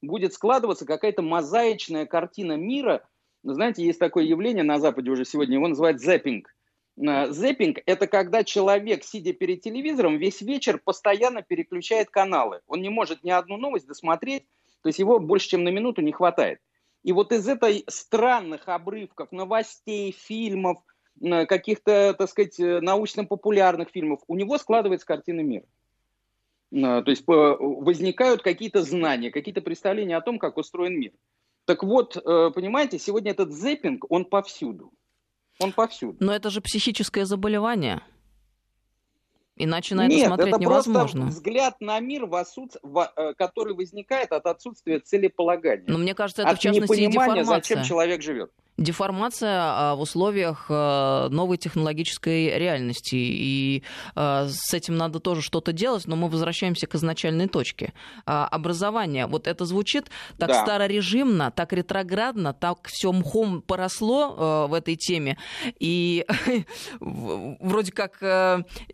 будет 0.00 0.32
складываться 0.32 0.86
какая-то 0.86 1.20
мозаичная 1.20 2.06
картина 2.06 2.56
мира. 2.56 3.06
Знаете, 3.42 3.84
есть 3.84 3.98
такое 3.98 4.24
явление 4.24 4.64
на 4.64 4.78
Западе 4.78 5.10
уже 5.10 5.24
сегодня, 5.24 5.56
его 5.56 5.68
называют 5.68 6.00
зэппинг. 6.00 6.54
Э, 6.96 7.28
зэппинг– 7.28 7.78
это 7.86 8.06
когда 8.06 8.44
человек, 8.44 9.04
сидя 9.04 9.32
перед 9.32 9.62
телевизором, 9.62 10.18
весь 10.18 10.40
вечер 10.42 10.78
постоянно 10.78 11.42
переключает 11.42 12.10
каналы. 12.10 12.60
Он 12.66 12.82
не 12.82 12.88
может 12.88 13.24
ни 13.24 13.30
одну 13.30 13.56
новость 13.56 13.86
досмотреть, 13.86 14.44
то 14.82 14.88
есть 14.88 14.98
его 14.98 15.18
больше, 15.18 15.50
чем 15.50 15.64
на 15.64 15.70
минуту 15.70 16.02
не 16.02 16.12
хватает. 16.12 16.60
И 17.02 17.12
вот 17.12 17.32
из 17.32 17.48
этой 17.48 17.84
странных 17.88 18.68
обрывков 18.68 19.32
новостей, 19.32 20.12
фильмов, 20.12 20.78
каких-то, 21.20 22.14
так 22.14 22.28
сказать, 22.28 22.58
э, 22.60 22.80
научно-популярных 22.80 23.90
фильмов, 23.90 24.20
у 24.28 24.34
него 24.34 24.58
складывается 24.58 25.06
картина 25.06 25.40
мира. 25.40 25.66
То 26.70 27.04
есть 27.06 27.24
возникают 27.26 28.42
какие-то 28.42 28.82
знания, 28.82 29.30
какие-то 29.30 29.60
представления 29.60 30.16
о 30.16 30.22
том, 30.22 30.38
как 30.38 30.56
устроен 30.56 30.98
мир. 30.98 31.12
Так 31.66 31.82
вот, 31.82 32.16
э, 32.16 32.50
понимаете, 32.54 32.98
сегодня 32.98 33.32
этот 33.32 33.52
зеппинг, 33.52 34.10
он 34.10 34.24
повсюду. 34.24 34.90
Он 35.60 35.72
повсюду. 35.72 36.16
Но 36.20 36.32
это 36.34 36.50
же 36.50 36.60
психическое 36.60 37.24
заболевание. 37.24 38.02
Иначе 39.56 39.94
на 39.94 40.06
это 40.06 40.14
Нет, 40.14 40.26
смотреть 40.26 40.48
это 40.48 40.60
невозможно. 40.60 41.20
просто 41.20 41.36
взгляд 41.36 41.80
на 41.80 42.00
мир, 42.00 42.26
в 42.26 42.34
отсутств... 42.34 42.78
в... 42.82 43.12
э, 43.16 43.34
который 43.34 43.74
возникает 43.74 44.32
от 44.32 44.46
отсутствия 44.46 44.98
целеполагания. 44.98 45.84
Но 45.86 45.98
мне 45.98 46.14
кажется, 46.14 46.42
это 46.42 46.52
от 46.52 46.58
в 46.58 46.60
частности 46.62 47.00
и 47.00 47.06
деформация. 47.06 47.44
зачем 47.44 47.82
человек 47.84 48.22
живет. 48.22 48.50
Деформация 48.78 49.60
а, 49.60 49.94
в 49.94 50.00
условиях 50.00 50.66
а, 50.70 51.28
новой 51.28 51.58
технологической 51.58 52.58
реальности. 52.58 53.16
И 53.16 53.82
а, 54.14 54.48
с 54.48 54.72
этим 54.72 54.96
надо 54.96 55.20
тоже 55.20 55.42
что-то 55.42 55.72
делать, 55.72 56.06
но 56.06 56.16
мы 56.16 56.28
возвращаемся 56.28 56.86
к 56.86 56.94
изначальной 56.94 57.48
точке. 57.48 57.92
Образование. 58.24 59.26
Вот 59.26 59.46
это 59.46 59.66
звучит 59.66 60.10
так 60.38 60.48
Да. 60.48 60.62
старорежимно, 60.62 61.50
так 61.50 61.72
ретроградно, 61.72 62.54
так 62.54 62.88
все 62.88 63.12
мхом 63.12 63.60
поросло 63.60 64.66
в 64.68 64.74
этой 64.74 64.96
теме. 64.96 65.36
И 65.78 66.26
вроде 67.00 67.92
как 67.92 68.20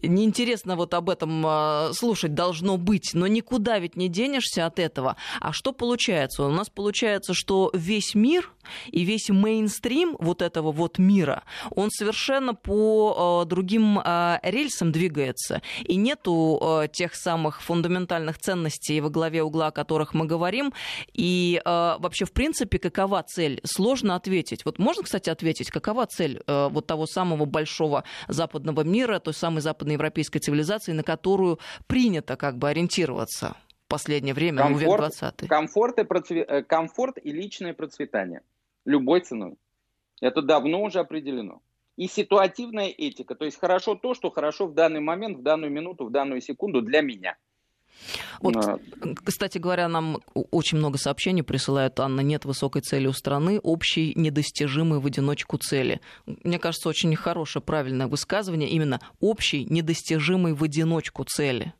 неинтересно 0.02 0.76
вот 0.76 0.92
об 0.94 1.08
этом 1.08 1.92
слушать 1.94 2.34
должно 2.34 2.76
быть, 2.76 3.10
но 3.14 3.26
никуда 3.26 3.78
ведь 3.78 3.96
не 3.96 4.08
денешься 4.08 4.66
от 4.66 4.78
этого. 4.78 5.16
А 5.40 5.52
что 5.52 5.72
получается? 5.72 6.44
У 6.44 6.50
нас 6.50 6.68
получается, 6.68 7.32
что 7.34 7.70
весь 7.74 8.14
мир 8.14 8.50
и 8.90 9.04
весь 9.04 9.30
мейнстрим 9.68 10.16
вот 10.18 10.42
этого 10.42 10.72
вот 10.72 10.98
мира, 10.98 11.42
он 11.70 11.90
совершенно 11.90 12.54
по 12.54 13.42
э, 13.44 13.48
другим 13.48 13.98
э, 13.98 14.38
рельсам 14.42 14.92
двигается. 14.92 15.60
И 15.84 15.96
нету 15.96 16.58
э, 16.60 16.88
тех 16.92 17.14
самых 17.14 17.62
фундаментальных 17.62 18.38
ценностей 18.38 19.00
во 19.00 19.10
главе 19.10 19.42
угла, 19.42 19.68
о 19.68 19.70
которых 19.70 20.14
мы 20.14 20.26
говорим. 20.26 20.72
И 21.12 21.60
вообще, 21.64 22.24
в 22.24 22.32
принципе, 22.32 22.78
какова 22.78 23.22
цель? 23.22 23.60
Сложно 23.64 24.14
ответить. 24.14 24.64
Вот 24.64 24.78
можно, 24.78 25.02
кстати, 25.02 25.30
ответить, 25.30 25.70
какова 25.70 26.06
цель 26.06 26.40
вот 26.46 26.86
того 26.86 27.06
самого 27.06 27.44
большого 27.44 28.04
западного 28.28 28.82
мира, 28.82 29.18
той 29.18 29.34
самой 29.34 29.60
западноевропейской 29.60 30.40
цивилизации, 30.40 30.92
на 30.92 31.02
которую 31.02 31.58
принято 31.86 32.36
как 32.36 32.58
бы 32.58 32.68
ориентироваться 32.68 33.56
в 33.84 33.88
последнее 33.88 34.34
время, 34.34 34.64
ну, 34.64 34.76
век 34.76 34.88
Комфорт, 34.88 35.14
20 35.18 35.48
комфорт, 35.48 35.98
и 35.98 36.02
процве- 36.02 36.62
комфорт 36.62 37.18
и 37.22 37.32
личное 37.32 37.74
процветание. 37.74 38.42
Любой 38.88 39.20
ценой. 39.20 39.56
Это 40.22 40.40
давно 40.40 40.82
уже 40.82 41.00
определено. 41.00 41.60
И 41.96 42.06
ситуативная 42.08 42.88
этика. 42.88 43.34
То 43.34 43.44
есть 43.44 43.60
хорошо 43.60 43.94
то, 43.94 44.14
что 44.14 44.30
хорошо 44.30 44.66
в 44.66 44.72
данный 44.72 45.00
момент, 45.00 45.36
в 45.38 45.42
данную 45.42 45.70
минуту, 45.70 46.06
в 46.06 46.10
данную 46.10 46.40
секунду 46.40 46.80
для 46.80 47.02
меня. 47.02 47.36
Вот, 48.40 48.56
А, 48.56 48.78
Кстати 49.24 49.58
говоря, 49.58 49.88
нам 49.88 50.18
очень 50.50 50.78
много 50.78 50.96
сообщений 50.96 51.42
присылают, 51.42 52.00
Анна, 52.00 52.20
нет 52.20 52.46
высокой 52.46 52.80
цели 52.80 53.06
у 53.08 53.12
страны, 53.12 53.58
общей 53.62 54.14
недостижимой 54.14 55.00
в 55.00 55.06
одиночку 55.06 55.58
цели. 55.58 56.00
Мне 56.24 56.58
кажется, 56.58 56.88
очень 56.88 57.14
хорошее, 57.14 57.62
правильное 57.62 58.06
высказывание, 58.06 58.70
именно 58.70 59.00
общей 59.20 59.64
недостижимой 59.66 60.54
в 60.54 60.62
одиночку 60.64 61.24
цели. 61.24 61.74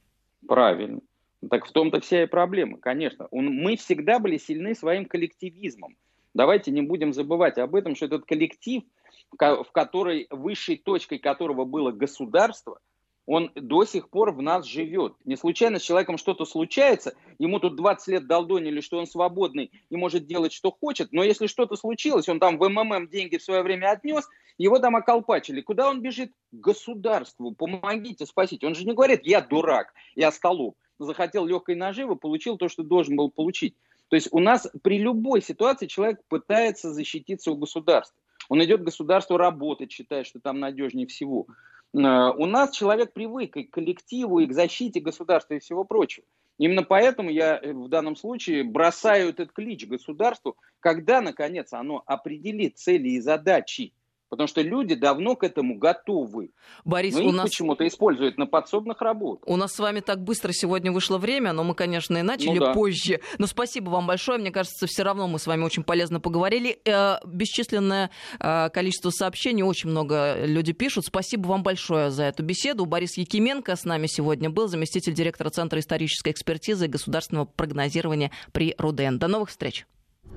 Правильно. 0.46 1.00
Так 1.48 1.64
в 1.66 1.72
том-то 1.72 2.00
вся 2.00 2.24
и 2.24 2.26
проблема, 2.26 2.78
конечно. 2.78 3.28
Он- 3.30 3.46
Мы 3.54 3.76
всегда 3.76 4.18
были 4.18 4.36
сильны 4.36 4.74
своим 4.74 5.06
коллективизмом. 5.06 5.96
Давайте 6.38 6.70
не 6.70 6.82
будем 6.82 7.12
забывать 7.12 7.58
об 7.58 7.74
этом, 7.74 7.96
что 7.96 8.06
этот 8.06 8.24
коллектив, 8.24 8.84
в 9.32 9.36
ко- 9.36 9.64
в 9.64 9.72
который 9.72 10.28
высшей 10.30 10.76
точкой 10.76 11.18
которого 11.18 11.64
было 11.64 11.90
государство, 11.90 12.78
он 13.26 13.50
до 13.56 13.84
сих 13.84 14.08
пор 14.08 14.30
в 14.30 14.40
нас 14.40 14.64
живет. 14.64 15.14
Не 15.24 15.34
случайно 15.34 15.80
с 15.80 15.82
человеком 15.82 16.16
что-то 16.16 16.44
случается, 16.44 17.16
ему 17.40 17.58
тут 17.58 17.74
20 17.74 18.06
лет 18.06 18.28
долдонили, 18.28 18.80
что 18.80 18.98
он 18.98 19.08
свободный 19.08 19.72
и 19.90 19.96
может 19.96 20.26
делать, 20.26 20.52
что 20.52 20.70
хочет, 20.70 21.10
но 21.10 21.24
если 21.24 21.48
что-то 21.48 21.74
случилось, 21.74 22.28
он 22.28 22.38
там 22.38 22.56
в 22.56 22.68
МММ 22.68 23.08
деньги 23.08 23.36
в 23.36 23.42
свое 23.42 23.64
время 23.64 23.90
отнес, 23.90 24.24
его 24.58 24.78
там 24.78 24.94
околпачили. 24.94 25.60
Куда 25.60 25.90
он 25.90 26.02
бежит? 26.02 26.30
К 26.52 26.54
государству. 26.54 27.50
Помогите, 27.50 28.26
спасите. 28.26 28.64
Он 28.68 28.76
же 28.76 28.84
не 28.84 28.92
говорит, 28.92 29.22
я 29.24 29.40
дурак, 29.40 29.92
я 30.14 30.30
столоп. 30.30 30.76
Захотел 31.00 31.46
легкой 31.46 31.74
наживы, 31.74 32.14
получил 32.14 32.56
то, 32.58 32.68
что 32.68 32.84
должен 32.84 33.16
был 33.16 33.28
получить. 33.28 33.74
То 34.08 34.16
есть 34.16 34.28
у 34.30 34.40
нас 34.40 34.68
при 34.82 34.98
любой 34.98 35.42
ситуации 35.42 35.86
человек 35.86 36.20
пытается 36.28 36.92
защититься 36.92 37.50
у 37.50 37.56
государства. 37.56 38.16
Он 38.48 38.62
идет 38.64 38.80
к 38.80 38.84
государству 38.84 39.36
работать, 39.36 39.92
считая, 39.92 40.24
что 40.24 40.40
там 40.40 40.58
надежнее 40.58 41.06
всего. 41.06 41.46
Э, 41.94 42.30
У 42.36 42.46
нас 42.46 42.70
человек 42.74 43.12
привык 43.12 43.56
и 43.56 43.64
к 43.64 43.70
коллективу, 43.70 44.40
и 44.40 44.46
к 44.46 44.52
защите 44.52 45.00
государства 45.00 45.54
и 45.54 45.58
всего 45.58 45.84
прочего. 45.84 46.24
Именно 46.56 46.82
поэтому 46.82 47.30
я 47.30 47.58
э, 47.58 47.72
в 47.72 47.88
данном 47.88 48.16
случае 48.16 48.64
бросаю 48.64 49.30
этот 49.30 49.52
клич 49.52 49.86
государству, 49.86 50.56
когда, 50.80 51.20
наконец, 51.20 51.72
оно 51.72 52.02
определит 52.06 52.78
цели 52.78 53.10
и 53.10 53.20
задачи. 53.20 53.92
Потому 54.28 54.46
что 54.46 54.60
люди 54.60 54.94
давно 54.94 55.36
к 55.36 55.44
этому 55.44 55.78
готовы. 55.78 56.50
Борис, 56.84 57.14
Но 57.14 57.24
у 57.24 57.28
их 57.30 57.34
нас... 57.34 57.48
почему-то 57.48 57.86
используют 57.86 58.36
на 58.36 58.46
подсобных 58.46 59.00
работах. 59.00 59.48
У 59.48 59.56
нас 59.56 59.72
с 59.72 59.78
вами 59.78 60.00
так 60.00 60.22
быстро 60.22 60.52
сегодня 60.52 60.92
вышло 60.92 61.18
время, 61.18 61.52
но 61.52 61.64
мы, 61.64 61.74
конечно, 61.74 62.18
и 62.18 62.22
начали 62.22 62.58
Ну 62.58 62.66
да. 62.66 62.72
позже. 62.74 63.20
Но 63.38 63.46
спасибо 63.46 63.88
вам 63.90 64.06
большое. 64.06 64.38
Мне 64.38 64.50
кажется, 64.50 64.86
все 64.86 65.02
равно 65.02 65.28
мы 65.28 65.38
с 65.38 65.46
вами 65.46 65.64
очень 65.64 65.82
полезно 65.82 66.20
поговорили. 66.20 66.78
Э, 66.84 67.16
бесчисленное 67.26 68.10
э, 68.38 68.68
количество 68.70 69.10
сообщений, 69.10 69.62
очень 69.62 69.88
много 69.90 70.44
люди 70.44 70.72
пишут. 70.72 71.06
Спасибо 71.06 71.46
вам 71.46 71.62
большое 71.62 72.10
за 72.10 72.24
эту 72.24 72.42
беседу. 72.42 72.84
Борис 72.84 73.16
Якименко 73.16 73.74
с 73.76 73.84
нами 73.84 74.06
сегодня 74.06 74.50
был, 74.50 74.68
заместитель 74.68 75.14
директора 75.14 75.50
Центра 75.50 75.80
исторической 75.80 76.32
экспертизы 76.32 76.84
и 76.84 76.88
государственного 76.88 77.46
прогнозирования 77.46 78.30
при 78.52 78.74
РУДН. 78.78 79.16
До 79.16 79.28
новых 79.28 79.48
встреч. 79.48 79.86